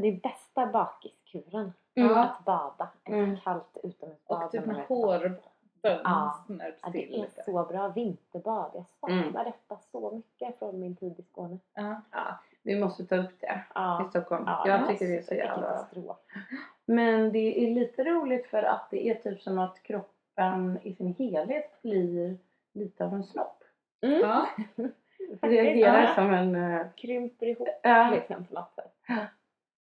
[0.02, 1.74] Det är bästa bakiskuren.
[1.96, 2.18] Mm.
[2.18, 2.90] Att bada.
[3.04, 3.38] Ett Mm.
[3.38, 4.44] kallt utomhusbad.
[4.46, 4.86] Och typ med är-
[5.84, 6.46] hårbön Ja.
[6.48, 6.58] till
[6.92, 7.44] det är lite.
[7.46, 8.72] så bra vinterbad.
[8.74, 9.34] Jag saknar Mm.
[9.34, 11.58] detta så mycket från min tid i Skåne.
[11.74, 12.02] Ja.
[12.12, 14.06] Ja, vi måste ta upp det Ja.
[14.06, 14.44] i Stockholm.
[14.48, 15.88] Ja, jag tycker det är så jävla...
[16.86, 21.16] Men det är lite roligt för att det är typ som att kroppen i sin
[21.16, 22.38] helhet blir
[22.74, 23.64] lite av en snopp.
[24.02, 24.20] Mm.
[24.20, 24.48] Ja.
[25.42, 26.14] Reagerar Ja.
[26.16, 26.56] som en...
[26.56, 28.10] eh, Krymper ihop Ja.
[28.16, 28.94] liksom på något sätt.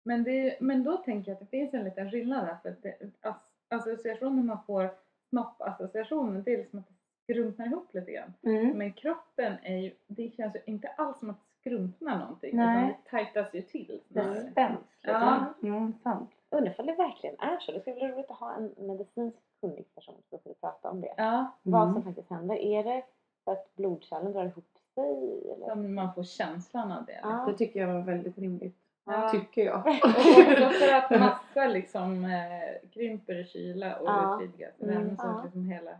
[0.04, 2.58] Men, det, men då tänker jag att det finns en liten skillnad där.
[2.62, 3.36] För att det, as,
[3.69, 4.89] associationen man får,
[5.29, 6.93] snoppassociationen, det är liksom att det
[7.33, 8.33] skrumpnar ihop lite grann.
[8.43, 8.77] Mm.
[8.77, 12.55] Men kroppen är ju, det känns ju inte alls som att det skrumpnar någonting.
[12.57, 12.77] Nej.
[12.77, 14.01] Utan det tajtas ju till.
[14.07, 15.45] Det spänns Ja.
[15.63, 16.29] Mm, sant.
[16.49, 17.71] Undrar ifall det verkligen är så.
[17.71, 21.13] Det skulle vara roligt att ha en medicinskt kunnig person som skulle prata om det.
[21.17, 21.93] Ja, Vad Mm.
[21.93, 22.55] som faktiskt händer.
[22.55, 23.03] Är det
[23.45, 25.51] för att blodkärlen drar ihop sig?
[25.53, 25.67] Eller?
[25.69, 27.19] som man får känslan av det.
[27.23, 27.45] Ja.
[27.47, 28.77] Det tycker jag var väldigt rimligt.
[29.08, 29.30] Ja.
[29.30, 29.78] Tycker jag.
[29.88, 34.36] Och också för att massa liksom eh, krymper i kyla och Ja.
[34.43, 35.17] utvidgas Mm.
[35.17, 35.41] så Ja.
[35.43, 35.91] liksom hela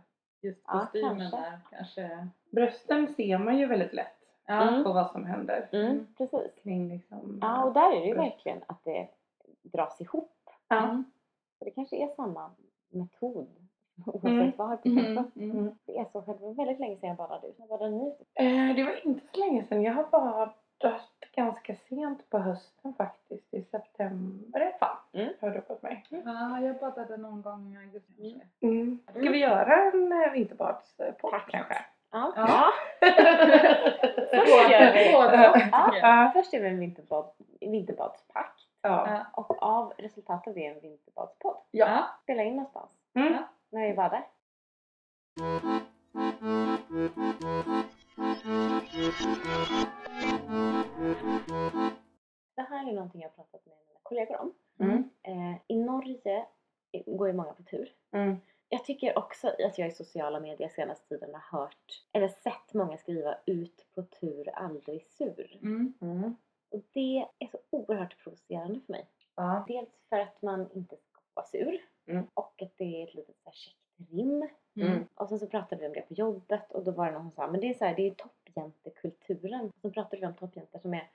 [0.42, 1.36] just Ja, kostymen kanske.
[1.36, 2.28] där kanske...
[2.50, 4.14] Brösten ser man ju väldigt lätt
[4.46, 4.68] Ja.
[4.68, 4.84] Mm.
[4.84, 6.54] på vad som händer Mm, precis.
[6.62, 7.38] kring liksom...
[7.42, 9.08] Ja, och där är det ju verkligen att det
[9.62, 10.32] dras ihop.
[10.68, 10.84] Ja.
[10.84, 11.04] Mm.
[11.58, 12.50] Så det kanske är samma
[12.88, 13.48] metod
[14.06, 14.52] oavsett Mm.
[14.56, 15.16] var på Mm.
[15.36, 15.74] Mm.
[15.86, 16.38] Det är så själv.
[16.38, 17.58] Det var väldigt länge sedan jag badade ut.
[17.58, 18.14] När badade ni?
[18.34, 19.82] Eh, det var inte så länge sedan.
[19.82, 20.54] Jag har badat
[21.34, 23.54] ganska sent på hösten faktiskt.
[23.54, 24.96] I september i alla fall.
[25.12, 25.32] Mm.
[25.40, 26.04] Har du på mig.
[26.08, 28.66] Ja, jag badade någon gång i augusti kanske.
[28.66, 28.98] Mm.
[29.10, 31.84] Ska vi göra en eh, vinterbadspodd kanske?
[32.10, 32.32] Ja.
[32.36, 32.72] Ja.
[34.30, 35.12] Först gör vi,
[36.02, 36.30] Ja.
[36.34, 38.68] först gör vi en vinterbad, vinterbadspack.
[38.82, 39.26] Ja.
[39.32, 41.56] Och av resultatet blir en vinterbadspodd.
[41.70, 42.04] Ja.
[42.22, 42.90] Spela in någonstans.
[43.14, 43.32] Mm.
[43.32, 43.38] Ja.
[43.70, 44.24] När vi badar.
[52.54, 54.54] Det här är någonting jag har pratat med mina kollegor om.
[54.80, 55.10] Mm.
[55.22, 56.46] Eh, I Norge
[57.06, 57.92] går ju många på tur.
[58.12, 58.36] Mm.
[58.68, 62.96] Jag tycker också att jag i sociala medier senaste tiden har hört, eller sett många
[62.96, 65.58] skriva ut på tur, aldrig sur.
[65.62, 65.94] Mm.
[66.00, 66.36] Mm.
[66.70, 69.06] Och det är så oerhört provocerande för mig.
[69.34, 69.64] Ja.
[69.68, 72.26] Dels för att man inte ska vara sur Mm.
[72.34, 73.76] och att det är ett litet käckt
[74.10, 74.48] rim.
[74.76, 75.06] Mm.
[75.14, 77.30] Och sen så pratade vi om det på jobbet och då var det någon som
[77.30, 78.14] sa men det är så här, det är
[78.58, 79.72] toppjäntekulturen.
[79.82, 81.10] Så pratade vi om toppjäntor som är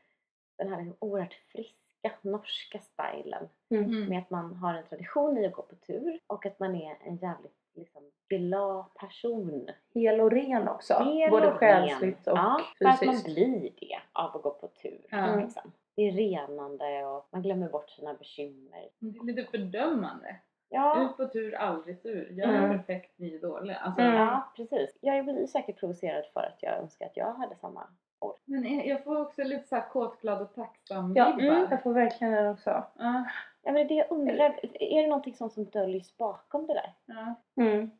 [0.57, 3.49] den här liksom oerhört friska norska stilen.
[3.69, 4.05] Mm.
[4.05, 6.97] Med att man har en tradition i att gå på tur och att man är
[7.03, 9.69] en jävligt liksom, glad person.
[9.93, 10.93] Hel och ren också.
[10.93, 13.25] Hel Både och själsligt och ja, för att man fysiskt.
[13.25, 15.05] blir det av att gå på tur.
[15.09, 15.35] Ja.
[15.35, 15.71] Liksom.
[15.95, 18.89] Det är renande och man glömmer bort sina bekymmer.
[18.99, 20.35] Det är lite fördömande.
[20.73, 22.27] Ja, Ut på tur, aldrig sur.
[22.31, 22.77] Jag är Mm.
[22.77, 23.77] perfekt, ni är dåliga.
[23.77, 24.15] Alltså, Mm.
[24.15, 24.97] ja precis.
[25.01, 27.87] Jag blir säkert provocerad för att jag önskar att jag hade samma
[28.19, 28.35] år.
[28.45, 31.67] Men jag- får också lite så här kåt, glad och tacksam Ja, mm.
[31.71, 32.69] jag får verkligen den också.
[32.97, 33.23] Ja,
[33.65, 36.93] Ja, men det jag undrar, är det någonting sånt som döljs bakom det där?
[37.05, 37.35] ja.
[37.63, 37.91] Mm.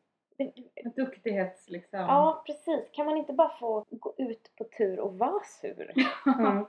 [0.74, 2.00] En duktighets liksom.
[2.00, 2.90] Ja, precis.
[2.92, 5.92] Kan man inte bara få gå ut på tur och vara sur?
[6.38, 6.66] Mm.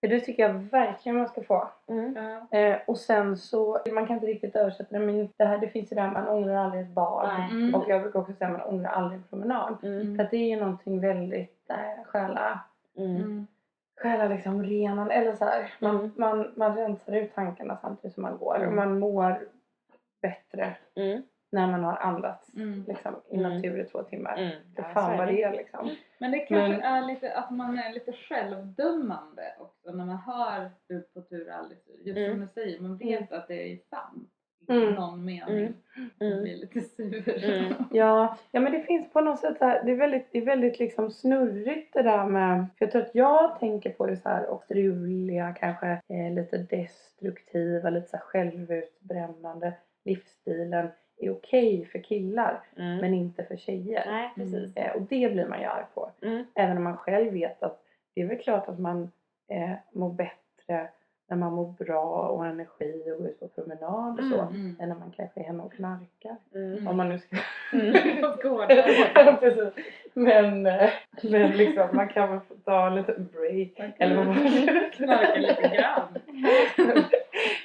[0.00, 1.68] För Det tycker jag verkligen man ska få.
[1.86, 2.16] Mm.
[2.50, 5.92] Eh, och sen så, man kan inte riktigt översätta det men det här det finns
[5.92, 7.30] ju det här man ångrar aldrig ett bad.
[7.50, 7.74] Mm.
[7.74, 9.76] Och jag brukar också säga man ångrar aldrig en promenad.
[9.82, 10.16] Mm.
[10.16, 12.60] För att det är ju någonting väldigt eh, själa,
[12.96, 13.16] Mm.
[13.16, 13.46] Mm.
[14.00, 15.14] själa liksom renande.
[15.14, 16.10] Eller så här, man, Mm.
[16.16, 18.56] man, man rensar ut tankarna samtidigt som man går.
[18.56, 18.68] Mm.
[18.68, 19.38] Och man mår
[20.22, 21.22] bättre Mm.
[21.52, 22.84] När man har andats Mm.
[22.88, 23.52] liksom, i Mm.
[23.56, 24.36] natur i två timmar.
[24.38, 24.50] Mm.
[24.76, 25.32] För Ja, fan vad det.
[25.32, 25.90] det är liksom.
[26.18, 30.70] Men det kanske Men- är lite att man är lite självdömande också när man hör
[30.88, 31.78] ut på tur, aldrig.
[32.04, 32.30] Just Mm.
[32.30, 34.28] som du säger, man vet att det är sant.
[34.68, 34.94] Mm.
[34.94, 35.74] Någon mening.
[36.20, 36.42] Man Mm.
[36.42, 37.44] blir lite sur.
[37.44, 37.72] Mm.
[37.90, 40.44] Ja, ja men det finns på något sätt så här, det är väldigt, det är
[40.44, 44.28] väldigt liksom snurrigt det där med, för jag tror att jag tänker på det så
[44.28, 49.72] här och struliga, kanske eh, lite destruktiva, lite så här självutbrännande
[50.04, 50.88] livsstilen
[51.26, 52.96] är okej för killar Mm.
[52.98, 54.02] men inte för tjejer.
[54.06, 54.76] Nej, precis.
[54.76, 56.10] Eh, och det blir man ju arg på.
[56.22, 56.44] Mm.
[56.54, 57.82] Även om man själv vet att
[58.14, 59.10] det är väl klart att man
[59.48, 60.88] eh, mår bättre
[61.28, 64.40] när man mår bra och har energi och går ut på promenad och så.
[64.40, 64.76] Mm.
[64.80, 66.36] Än när man kanske är hemma och knarkar.
[66.54, 66.88] Mm.
[66.88, 67.36] Om man nu ska...
[69.40, 69.74] Precis.
[70.14, 70.90] Men, eh,
[71.22, 73.94] men liksom, man kan väl få ta en liten break.
[73.98, 74.34] Eller man
[74.92, 76.18] Knarka lite grann.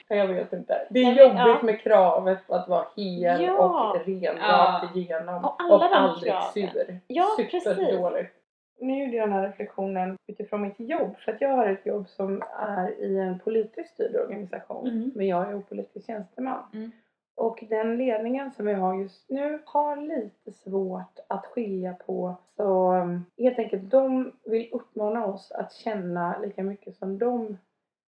[0.15, 0.87] Jag vet inte.
[0.89, 1.59] Det är Nej, jobbigt ja.
[1.63, 3.89] med kravet på att vara hel Ja.
[3.95, 4.79] och ren Ja.
[4.83, 5.45] rakt igenom.
[5.45, 6.51] Och alla de aldrig kraven.
[6.53, 6.99] sur.
[7.07, 8.33] Ja, Superdåligt.
[8.79, 11.15] Nu gjorde jag den här reflektionen utifrån mitt jobb.
[11.17, 14.87] För att jag har ett jobb som är i en politiskt styrd organisation.
[14.87, 15.11] Mm.
[15.15, 16.63] Men jag är opolitisk tjänsteman.
[16.73, 16.91] Mm.
[17.37, 22.35] Och den ledningen som vi har just nu har lite svårt att skilja på.
[22.57, 27.57] Så um, helt enkelt, de vill uppmana oss att känna lika mycket som de.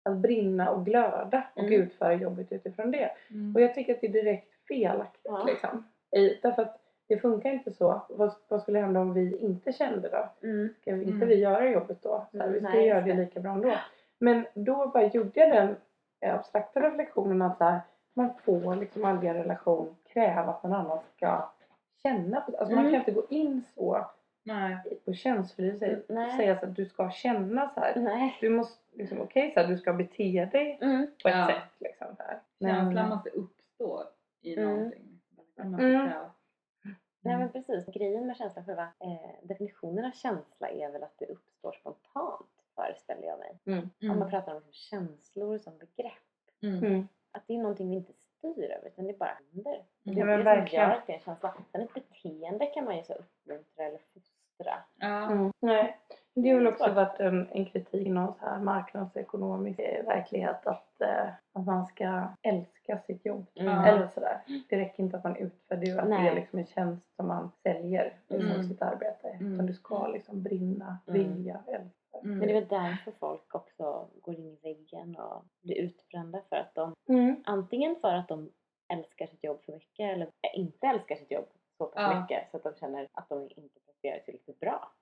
[0.04, 1.72] Att brinna och glöda och Mm.
[1.82, 3.10] utföra jobbet utifrån det.
[3.30, 3.54] Mm.
[3.54, 5.44] Och jag tycker att det är direkt felaktigt Ja.
[5.44, 5.84] liksom.
[6.16, 8.02] I, därför att det funkar inte så.
[8.08, 10.46] Vad, vad skulle hända om vi inte kände då?
[10.48, 10.74] Mm.
[10.80, 11.28] Ska vi, inte Mm.
[11.28, 12.26] vi göra jobbet då?
[12.32, 13.72] Så här, vi ska Nej, göra det lika bra ändå.
[14.18, 15.76] Men då bara gjorde jag den
[16.20, 17.80] eh, abstrakta reflektionen att så här,
[18.14, 21.50] man får liksom aldrig en relation kräva att någon annan ska
[22.02, 22.40] känna.
[22.40, 22.92] på- Alltså man Mm.
[22.92, 24.06] kan inte gå in så
[24.44, 24.76] Nej.
[25.04, 25.96] på känsloliv säga,
[26.36, 27.92] säga så att du ska känna så här.
[28.00, 28.36] Nej.
[28.40, 31.06] Du måste liksom, okej så här, du ska bete dig Mm.
[31.22, 31.46] på ett Ja.
[31.46, 32.16] sätt liksom.
[32.16, 32.40] Så här.
[32.60, 34.04] Känslan måste uppstå
[34.40, 34.74] i Mm.
[34.74, 35.20] någonting.
[35.56, 36.10] Mm.
[37.20, 37.86] Nej men precis.
[37.86, 43.26] Grejen med känsla själva, eh, definitionen av känsla är väl att det uppstår spontant föreställer
[43.26, 43.58] jag mig.
[43.66, 43.90] Mm.
[44.12, 46.12] Om man pratar om liksom känslor som begrepp.
[46.62, 46.84] Mm.
[46.84, 47.08] Mm.
[47.32, 49.72] Att det är någonting vi inte styr över utan det bara händer.
[49.74, 49.84] Mm.
[50.02, 51.54] Det är men det som gör att det är en känsla.
[51.72, 54.74] Sen ett beteende kan man ju så uppmuntra eller fostra.
[54.98, 55.30] Ja.
[55.32, 55.52] Mm.
[55.60, 55.93] Nej.
[56.44, 61.00] Det har väl också varit en, en kritik någon så här marknadsekonomisk eh, verklighet att,
[61.00, 63.46] eh, att man ska älska sitt jobb.
[63.54, 63.78] Mm.
[63.84, 64.40] Eller sådär.
[64.68, 67.50] Det räcker inte att man utför det, att det är liksom en tjänst som man
[67.62, 68.62] säljer liksom Mm.
[68.68, 69.28] sitt arbete.
[69.28, 69.52] Mm.
[69.54, 71.20] Utan du ska liksom brinna, Mm.
[71.22, 72.18] vilja, älska.
[72.24, 72.38] Mm.
[72.38, 76.56] Men det är väl därför folk också går in i väggen och blir utbrända för
[76.56, 77.42] att de Mm.
[77.46, 78.50] antingen för att de
[78.92, 82.20] älskar sitt jobb för mycket eller inte älskar sitt jobb så pass Ja.
[82.20, 84.92] mycket så att de känner att de inte presterar tillräckligt bra.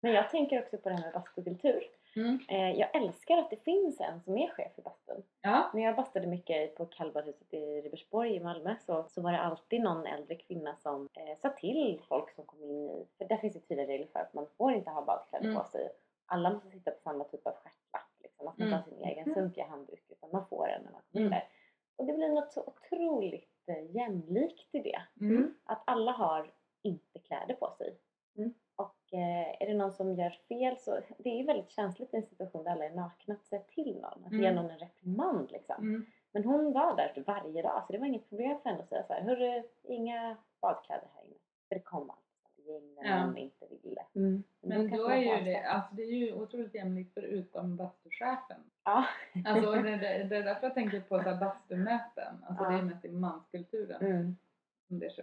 [0.00, 1.82] Men jag tänker också på det här med bastukultur.
[2.16, 2.38] Mm.
[2.48, 5.22] Eh, jag älskar att det finns en som är chef i bastun.
[5.42, 5.70] Ja.
[5.74, 9.80] När jag bastade mycket på kallbadhuset i Ribersborg i Malmö så, så var det alltid
[9.82, 13.54] någon äldre kvinna som eh, sa till folk som kom in i, för där finns
[13.54, 15.56] det tydliga regler för att man får inte ha badkläder Mm.
[15.62, 15.88] på sig.
[16.26, 18.10] Alla måste sitta på samma typ av stjärtlapp.
[18.22, 18.44] Liksom.
[18.44, 18.84] Man ska inte Mm.
[18.84, 21.30] ha sin egen sunkiga handduk utan man får en när man kommer Mm.
[21.30, 21.48] där.
[21.96, 25.02] Och det blir något så otroligt jämlikt i det.
[25.20, 25.54] Mm.
[25.64, 27.98] Att alla har inte kläder på sig.
[28.36, 28.54] Mm.
[28.76, 32.16] Och eh, är det någon som gör fel så det är ju väldigt känsligt i
[32.16, 34.24] en situation där alla är nakna att säga till någon.
[34.24, 34.54] Att ge Mm.
[34.54, 35.76] någon en reprimand liksom.
[35.78, 36.06] Mm.
[36.32, 39.02] Men hon var där varje dag så det var inget problem för henne att säga
[39.06, 41.34] så här, hörru, inga badkläder här inne.
[41.68, 42.23] För det kom ett
[42.66, 43.26] gäng när Ja.
[43.26, 44.02] någon inte ville.
[44.14, 44.42] Mm.
[44.60, 48.60] Men då man är ju det, alltså det är ju otroligt jämlikt förutom bastuchefen.
[48.84, 49.04] Ja.
[49.44, 52.44] Alltså det, det, det är därför jag tänker på så här bastumöten.
[52.48, 52.70] Alltså Ja.
[52.70, 54.02] det är mest i manskulturen.
[54.06, 54.36] Mm.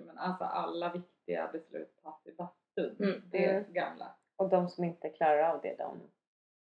[0.06, 2.96] Men alltså alla viktiga beslut tas i bastun.
[3.00, 3.22] Mm.
[3.32, 3.74] Det är Mm.
[3.74, 4.16] gamla.
[4.36, 6.00] Och de som inte klarar av det, de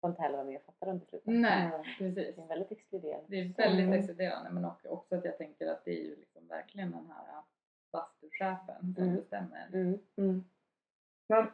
[0.00, 1.40] får inte heller vara med och fatta de besluten.
[1.42, 1.82] Nej, Mm.
[1.98, 2.36] precis.
[2.36, 3.24] Det är väldigt exkluderande.
[3.28, 3.98] Det är väldigt Mm.
[3.98, 7.42] exkluderande men också, också att jag tänker att det är ju liksom verkligen den här
[7.92, 9.16] bastuchefen som Mm.
[9.16, 9.68] bestämmer.
[10.16, 10.44] Mm.
[11.28, 11.46] Men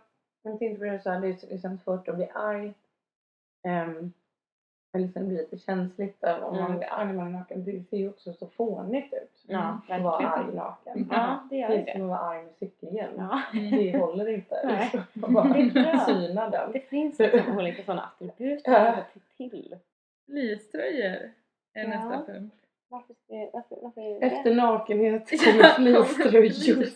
[0.43, 2.67] jag tänkte på det så här, det är liksom svårt att bli arg.
[3.69, 4.13] Um,
[4.93, 6.79] eller liksom blir lite känsligt där om man Mm.
[6.79, 7.65] blir arg man är naken.
[7.65, 9.45] Det ser ju också så fånigt ut.
[9.47, 11.09] Ja, Att vara arg naken.
[11.11, 11.93] Ja, det gör Precis det.
[11.93, 13.15] som att vara arg med cykelhjälm.
[13.19, 13.43] Ja.
[13.53, 14.61] Det håller inte.
[14.65, 14.91] Nej.
[15.13, 16.73] Man bara Det är syna den.
[16.73, 19.05] Det finns liksom olika sådana attribut man får
[19.49, 19.77] till.
[20.27, 21.31] Fleecetröjor
[21.75, 21.89] är Ja.
[21.89, 22.55] nästa punkt.
[22.89, 23.15] Varför,
[23.53, 26.89] varför, varför är det Efter nakenhet kommer fleecetröjor.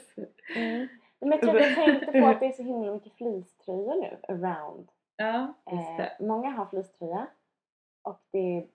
[0.57, 0.89] Mm.
[1.25, 4.17] Men jag tror att jag tänkte på att det är så himla mycket fleecetröjor nu
[4.29, 4.89] around.
[5.17, 6.17] Ja, just Eh, det.
[6.21, 7.27] många har fleecetröja
[8.03, 8.67] och det är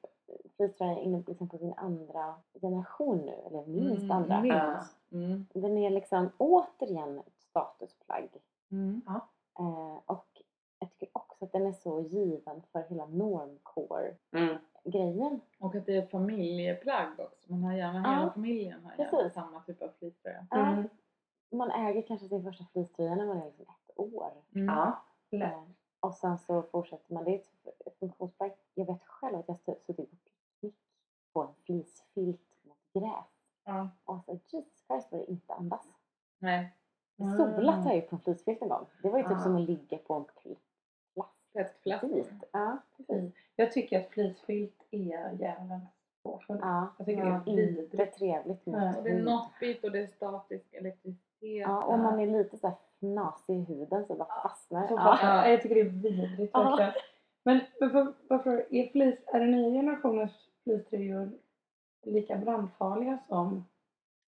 [0.58, 4.42] fleecetröja inne liksom på sin andra generation nu, eller minst Mm, andra.
[4.42, 4.96] minst.
[5.12, 5.46] Mm.
[5.54, 8.30] Den är liksom återigen ett statusplagg.
[8.72, 9.02] Mm.
[9.60, 10.28] Eh, och
[10.80, 15.42] jag tycker också att den är så given för hela normcore-grejen.
[15.60, 17.52] Och att det är ett familjeplagg också.
[17.52, 19.34] Man har gärna, Ja, hela familjen har gärna precis.
[19.34, 20.46] samma typ av fleecetröja.
[20.50, 20.90] Ja, Mm.
[21.52, 24.32] Man äger kanske sin första fleecetröja när man är liksom ett år.
[24.56, 24.68] Mm.
[24.76, 25.54] Ja, lätt.
[25.54, 25.64] Eh,
[26.00, 27.24] och sen så fortsätter man.
[27.24, 27.36] Det är
[27.86, 28.52] ett funktionsplagg.
[28.74, 30.76] Jag vet själv att jag suttit på picknick
[31.34, 33.26] på en fleecefilt mot gräs.
[33.66, 33.90] Ja.
[34.06, 35.88] Och så Jesus Christ vad det inte andas.
[36.40, 36.76] Nej.
[37.18, 38.86] Solat har jag ju på en fleecefilt en gång.
[39.02, 39.40] Det var ju typ Ah.
[39.40, 40.56] som att ligga på en pl-
[41.84, 42.02] plast.
[42.02, 42.44] Fint.
[42.52, 43.34] Ja, precis.
[43.56, 45.84] Jag tycker att fleecefilt är djävulens
[46.24, 46.60] påfund.
[46.64, 47.94] Ja, Jag tycker Ja, det är vidrigt.
[47.94, 51.26] inte trevligt Och det är noppigt och det är statisk elektricitet.
[51.39, 54.88] Ja, och om man är lite så här fnasig i huden så bara fastnar.
[54.88, 54.97] Så Ja.
[55.04, 55.62] fattar jag.
[55.62, 56.63] Tycker det är vidrigt Ja.
[56.75, 56.93] verkligen.
[57.43, 57.60] Men
[58.30, 60.32] varför, är, flis, är den nya generationens
[60.63, 61.32] fleecetröjor
[62.06, 63.65] lika brandfarliga som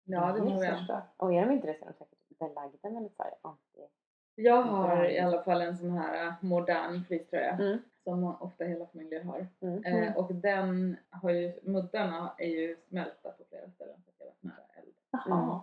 [0.04, 1.02] Ja, det de tror jag.
[1.16, 3.86] Och är de inte det så är de säkert belagda med lite så här anti...
[4.34, 7.78] Jag har i alla fall en sån här äh, modern fleecetröja Mm.
[8.04, 9.46] som ofta hela familjer har.
[9.60, 9.84] Mm.
[9.84, 14.26] Eh, och den har ju, muddarna är ju smälta på flera ställen för att jag
[14.26, 14.94] har varit nära eld.
[15.26, 15.60] Jaha.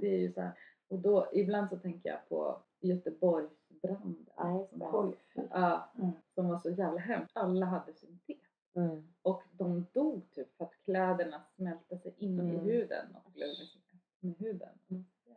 [0.00, 0.50] Det är ju så här,
[0.88, 4.26] och då ibland så tänker jag på Göteborgsbranden.
[4.36, 5.14] Ja, som, var,
[5.50, 6.10] ja, Mm.
[6.34, 7.36] som var så jävla hemskt.
[7.36, 8.36] Alla hade syntet.
[8.76, 9.08] Mm.
[9.22, 12.60] Och de dog typ för att kläderna smälte sig in i Mm.
[12.64, 13.80] huden och blev liksom
[14.20, 14.68] med huden.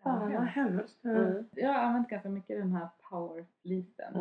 [0.03, 1.03] Fan vad hemskt.
[1.03, 1.17] Mm.
[1.25, 1.45] Mm.
[1.55, 4.15] Jag har använt ganska mycket den här power fleecen.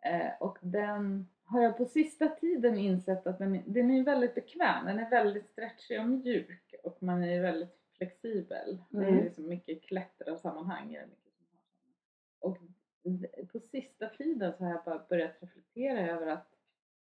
[0.00, 4.34] Eh, och den har jag på sista tiden insett att den, är- den är väldigt
[4.34, 4.86] bekväm.
[4.86, 8.78] Den är väldigt stretchig och mjuk och man är väldigt flexibel.
[8.90, 9.24] Det är Mm.
[9.24, 10.88] liksom mycket klättrarsammanhang.
[10.88, 11.46] mycket som
[12.40, 12.50] har.
[12.50, 12.58] Och
[13.52, 16.48] på sista tiden så har jag bara börjat reflektera över att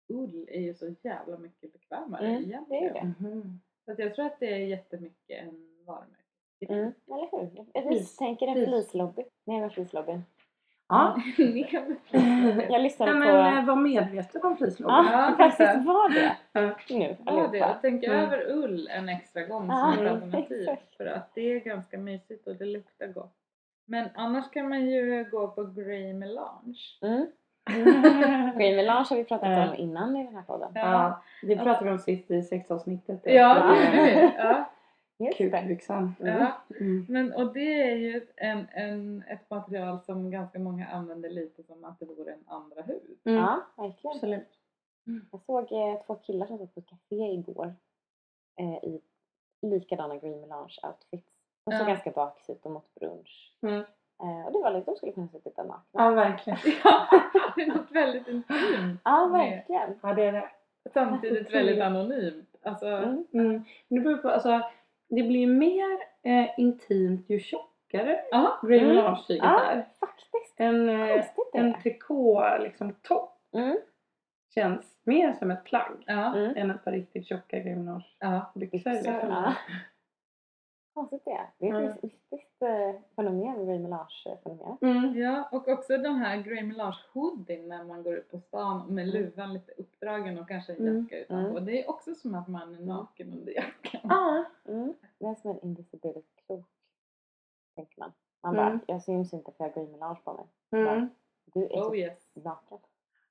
[0.08, 2.66] ull är ju så jävla mycket bekvämare Mm, egentligen.
[2.70, 3.14] det är det.
[3.30, 3.60] Mhm.
[3.86, 6.22] Så att jag tror att det är jättemycket en varumärke.
[6.70, 6.92] Mm.
[7.08, 7.66] Eller hur?
[7.74, 8.68] Jag- misstänker en Flis.
[8.70, 9.24] flislobby.
[9.46, 10.22] Ner med flislobbyn.
[10.89, 11.17] Ja.
[12.69, 13.17] Jag lyssnade på...
[13.17, 15.12] men eh, var medveten om fleecelobbyn.
[15.12, 16.36] Ja, Ja, faktiskt var det.
[16.54, 16.62] Ja.
[16.89, 18.17] Nu Ja, det, och tänk Mm.
[18.19, 20.67] över ull en extra gång Ja, som ett alternativ.
[20.98, 23.34] För att det är ganska mysigt och det luktar gott.
[23.88, 26.80] Men annars kan man ju gå på Grey Melange.
[27.02, 27.26] Mm.
[28.58, 29.69] Grey Melange har vi pratat Ja.
[29.69, 30.71] om innan i den här podden.
[30.76, 33.21] Ja, det pratade vi om sist i sexavsnittet.
[33.24, 34.32] Ja, det gjorde vi.
[34.38, 34.69] Ja,
[35.17, 35.49] Just det.
[35.51, 36.15] Kukbyxan.
[36.19, 36.51] ja.
[36.80, 37.06] Mm.
[37.10, 41.84] Men, och det är ju en, en, ett material som ganska många använder lite som
[41.86, 43.17] att det vore en andra hud.
[43.23, 43.38] Mm.
[43.39, 44.15] Ja, verkligen.
[44.15, 44.47] Absolut.
[45.32, 47.75] Jag såg eh, två killar som satt på ett café igår
[48.60, 49.01] eh, i
[49.62, 51.32] likadana Green Melange outfits.
[51.65, 51.86] De såg Ja.
[51.88, 53.58] ganska bakis ut och mot brunch.
[53.62, 53.75] Mm.
[54.23, 55.84] Eh, och det var lite, de skulle kunna sitta där nakna.
[56.04, 56.60] Ja, verkligen.
[56.84, 57.08] Ja,
[57.56, 59.01] det är något väldigt intimt.
[59.04, 59.99] Ja, verkligen.
[60.04, 60.49] Ja, det är det.
[60.93, 62.56] Samtidigt väldigt anonymt.
[62.62, 63.25] Alltså, Mm.
[63.34, 63.63] Mm.
[63.88, 64.62] Det beror på, alltså,
[65.10, 68.60] det blir mer eh, intimt ju tjockare ja.
[68.63, 68.96] Grey Mm.
[68.96, 69.86] Melange-tyget Ja, är.
[70.00, 70.54] faktiskt.
[70.58, 73.78] En, eh, en trikå liksom topp Mm.
[74.56, 76.54] känns mer som ett plagg Mm.
[76.58, 79.54] än ett par riktigt tjocka Grey Melange-byxor.
[80.96, 81.48] Konstigt det är.
[81.58, 81.84] Det är Mm.
[81.92, 82.60] ett mystiskt
[83.16, 84.78] fenomen, Grey Melange-fenomen.
[84.82, 85.18] Mm.
[85.22, 89.10] Ja, och också den här Grey Melange hoodien när man går ut på stan med
[89.10, 89.22] Mm.
[89.22, 91.02] luvan lite uppdragen och kanske en Mm.
[91.04, 91.60] jacka utanpå.
[91.60, 94.02] Det är också som att man är naken under jackan.
[94.04, 94.46] Ja.
[94.68, 94.94] Mm.
[95.20, 96.66] Det är som en invisibility cloak,
[97.76, 98.12] tänker man.
[98.44, 98.78] Man Mm.
[98.78, 100.46] bara, jag syns inte för jag har Grey Melange på mig.
[100.88, 101.10] Mm.
[101.46, 102.30] Du är Oh typ yes.
[102.34, 102.78] naken.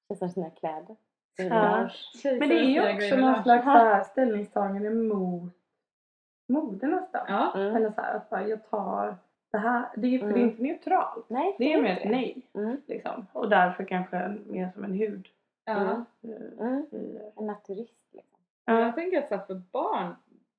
[0.09, 0.97] Det är som sina kläder.
[1.37, 1.91] Ja.
[2.25, 5.53] Men det är ju också någon slags ställningstagande mot
[6.47, 7.25] modet nästan.
[7.29, 7.77] Ja, Mm.
[7.77, 9.17] Eller så här, att bara, jag tar
[9.53, 9.89] det här.
[9.97, 10.51] Det är, för det är Mm.
[10.51, 11.29] inte neutralt.
[11.31, 12.43] Nej, Det är mer ett nej.
[12.55, 12.77] Mm.
[12.87, 13.27] Liksom.
[13.33, 15.29] Och därför kanske mer som en hud.
[15.65, 15.73] ja.
[15.81, 16.05] Mm.
[16.23, 16.87] eh, Mm.
[16.93, 18.39] i- En naturist liksom.
[18.65, 18.81] Ja.
[18.81, 20.15] Jag tänker att så här för barn,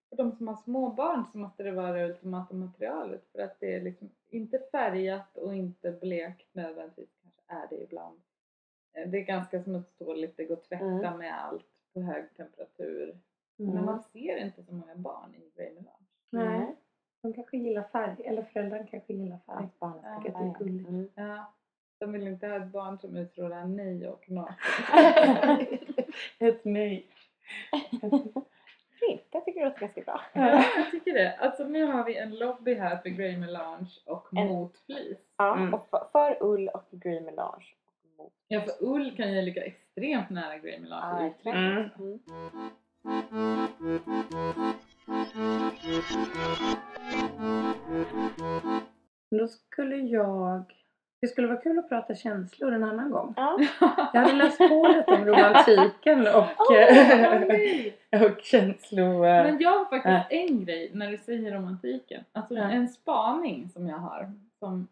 [0.09, 3.59] för de som har små barn så måste det vara det ultimata materialet för att
[3.59, 8.21] det är liksom inte färgat och inte blekt nödvändigtvis, kanske är det ibland.
[8.93, 11.17] Eh, Det är ganska smutsdåligt, det går att tvätta Mm.
[11.17, 13.15] med allt på hög temperatur.
[13.59, 13.73] Mm.
[13.75, 16.05] Men man ser inte så många barn i Grey Melange.
[16.29, 16.75] Nej.
[17.21, 18.15] De kanske gillar färg.
[18.25, 19.63] Eller föräldrarna kanske gillar färg.
[19.65, 20.89] Att barnet Ja, ska det är gulligt.
[20.89, 21.09] Mm.
[21.15, 21.53] Ja.
[21.99, 24.55] De vill inte ha ett barn som utstrålar nej och naken.
[26.39, 27.07] Ett nej.
[28.99, 30.21] Fint, jag tycker det låter ganska bra.
[30.33, 31.37] Ja, jag tycker det.
[31.37, 35.21] Alltså nu har vi en lobby här för Grey Melange och En- mot fleece.
[35.37, 35.73] Ja, Mm.
[35.73, 37.65] och för, för ull och Grey Melange.
[37.85, 38.33] Och mot.
[38.47, 41.55] Ja, för ull kan ju ligga extremt nära Grey Ja, Melange i uttryck.
[41.55, 41.89] Mm.
[42.53, 42.69] Mm.
[49.31, 50.63] Då skulle jag...
[51.21, 53.33] Det skulle vara kul att prata känslor en annan gång.
[53.37, 53.59] Ja.
[54.13, 56.45] Jag hade läst på lite om romantiken och,
[57.47, 57.97] nej.
[58.11, 59.19] och känslo...
[59.21, 62.23] Men jag har faktiskt en grej när du säger romantiken.
[62.31, 62.69] Alltså Ja.
[62.69, 64.87] en spaning som jag har som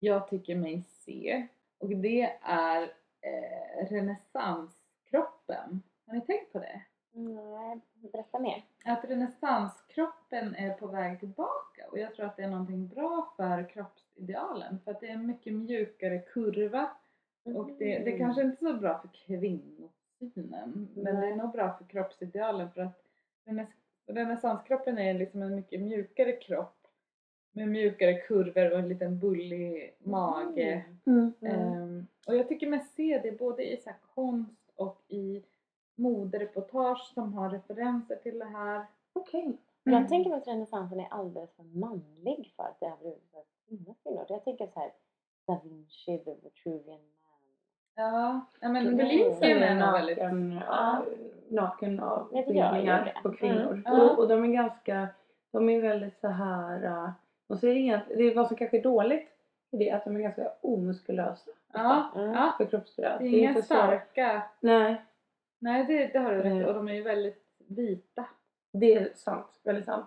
[0.00, 1.46] jag tycker mig se
[1.78, 2.82] och det är
[3.22, 5.82] eh, renässanskroppen.
[6.06, 6.80] Har ni tänkt på det?
[7.18, 7.80] Nej,
[8.12, 8.64] berätta mer.
[8.84, 13.68] Att renässanskroppen är på väg tillbaka och jag tror att det är någonting bra för
[13.68, 16.90] kroppsidealen för att det är en mycket mjukare kurva
[17.44, 21.52] och det, det är kanske inte är så bra för kvinnosynen men det är nog
[21.52, 23.04] bra för kroppsidealen för att
[23.44, 23.72] renäs-
[24.06, 26.74] renässanskroppen är liksom en mycket mjukare kropp
[27.52, 30.84] med mjukare kurvor och en liten bullig mage.
[31.06, 31.32] Mm.
[31.40, 35.42] Ehm, och jag tycker mig se det både i så konst och i
[35.98, 38.86] modereportage som har referenser till det här.
[39.12, 39.56] Okej.
[39.82, 44.24] Jag tänker mig att renässansen är alldeles för manlig för att det överhuvudtaget finnas kvinnor.
[44.28, 44.90] Jag tänker så här
[45.46, 47.04] Da Vinci, The Vitruvian Man.
[47.94, 50.18] Ja, ja men Bellinsen är nog väldigt...
[50.66, 51.02] ja,
[51.48, 51.96] naken
[52.84, 53.14] gör det.
[53.22, 53.82] på kvinnor.
[53.86, 54.00] Mm.
[54.00, 55.08] Och, och de är ganska,
[55.52, 56.84] de är väldigt så här.
[56.84, 57.10] äh,
[57.48, 59.28] de ser egentligen, det är vad som kanske är dåligt
[59.70, 62.32] det är att de är ganska omuskulösa Ja, Mm.
[62.32, 62.54] ja.
[62.58, 63.20] för kroppsgrad.
[63.20, 64.42] Det är inga starka...
[64.60, 65.02] Nej,
[65.58, 66.52] Nej, det, det har du rätt.
[66.52, 66.66] Mm.
[66.66, 68.26] Och de är ju väldigt vita.
[68.72, 69.60] det är sant.
[69.62, 70.06] Väldigt sant.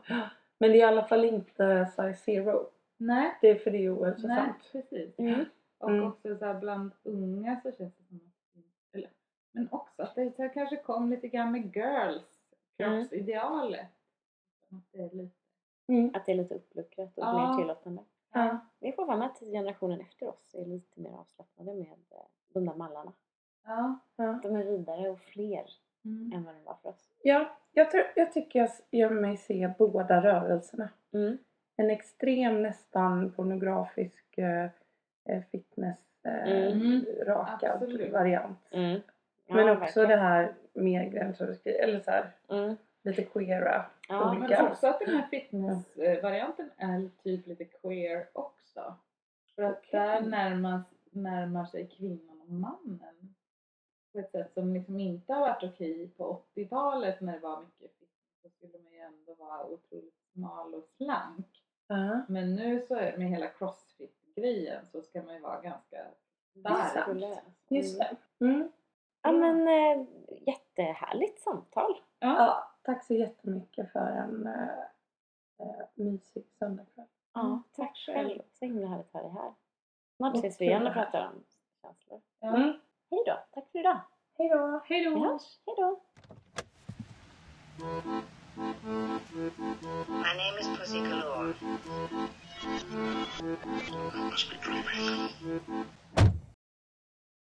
[0.58, 2.70] Men det är i alla fall inte size zero.
[2.98, 4.70] Nej, Det är för det är nej ohälsosamt.
[4.72, 5.20] precis.
[5.20, 5.46] Mm.
[5.78, 6.08] Och Mm.
[6.08, 8.64] också så här bland unga så känns det som att...
[8.96, 9.10] Eller,
[9.52, 12.40] men också att det så här kanske kom lite grann med girls.
[12.78, 13.00] Mm.
[13.00, 13.88] Kroppsidealet.
[14.70, 15.36] Att det är lite...
[15.88, 16.12] Mm.
[16.14, 17.50] Att det är lite uppluckrat och Ja.
[17.52, 18.04] mer tillåtande.
[18.34, 18.58] Ja.
[18.80, 22.18] Vi får vara med att generationen efter oss är lite mer avslappnade med eh,
[22.54, 23.14] de där mallarna.
[23.66, 24.00] Ja.
[24.16, 24.40] Ja.
[24.44, 25.64] De är vidare och fler
[26.06, 26.32] Mm.
[26.34, 27.10] än vad de var för oss.
[27.24, 30.90] Ja, jag, tror, jag tycker jag gör mig se båda rörelserna.
[31.14, 31.38] Mm.
[31.78, 34.64] En extrem nästan pornografisk eh,
[35.26, 37.06] eh, fitness eh, Mm.
[37.26, 38.12] rakad Absolut.
[38.12, 38.60] variant.
[38.72, 39.00] Mm.
[39.48, 40.10] Ja, Men också verkligen.
[40.10, 42.76] det här mer gränsöverskridande, eller så här, Mm.
[43.04, 43.86] lite queera.
[44.10, 44.68] Ja, Men olika.
[44.72, 48.96] också att den här fitnessvarianten är typ lite queer också.
[49.56, 49.90] För att Okej.
[50.00, 50.82] där närmar,
[51.12, 53.31] närmar sig kvinnan och mannen
[54.12, 57.92] på ett sätt som liksom inte har varit okej på 80-talet när det var mycket
[58.00, 58.40] fitness.
[58.44, 61.64] Då skulle man ju ändå vara otroligt smal och slank.
[61.88, 62.22] Ja.
[62.28, 65.98] Men nu så är med hela crossfit-grejen så ska man ju vara ganska
[66.60, 67.08] stark.
[67.08, 67.40] Muskulös.
[67.70, 68.16] Just Mm.
[68.40, 68.46] det.
[68.46, 68.72] Mm.
[69.24, 70.08] Ja men eh,
[70.48, 71.92] jättehärligt samtal.
[72.20, 72.36] Ja.
[72.38, 77.06] Ja, tack så jättemycket för en eh, mysig söndagkväll.
[77.34, 78.42] Ja, Mm, tack tack själv.
[78.54, 79.54] Så himla härligt att ha dig här.
[80.18, 81.44] Snart ses vi igen och pratar om
[81.82, 82.22] känslor.
[82.40, 82.74] Ja.
[83.12, 83.40] Hej då.
[83.54, 84.00] Tack för idag.
[84.38, 84.82] Hej då!
[84.86, 85.24] Hej Vi då!
[85.24, 85.42] hörs.
[85.66, 86.00] Hej då.
[90.08, 91.54] My name is Pussy Galore.
[94.14, 96.41] I must be dreaming.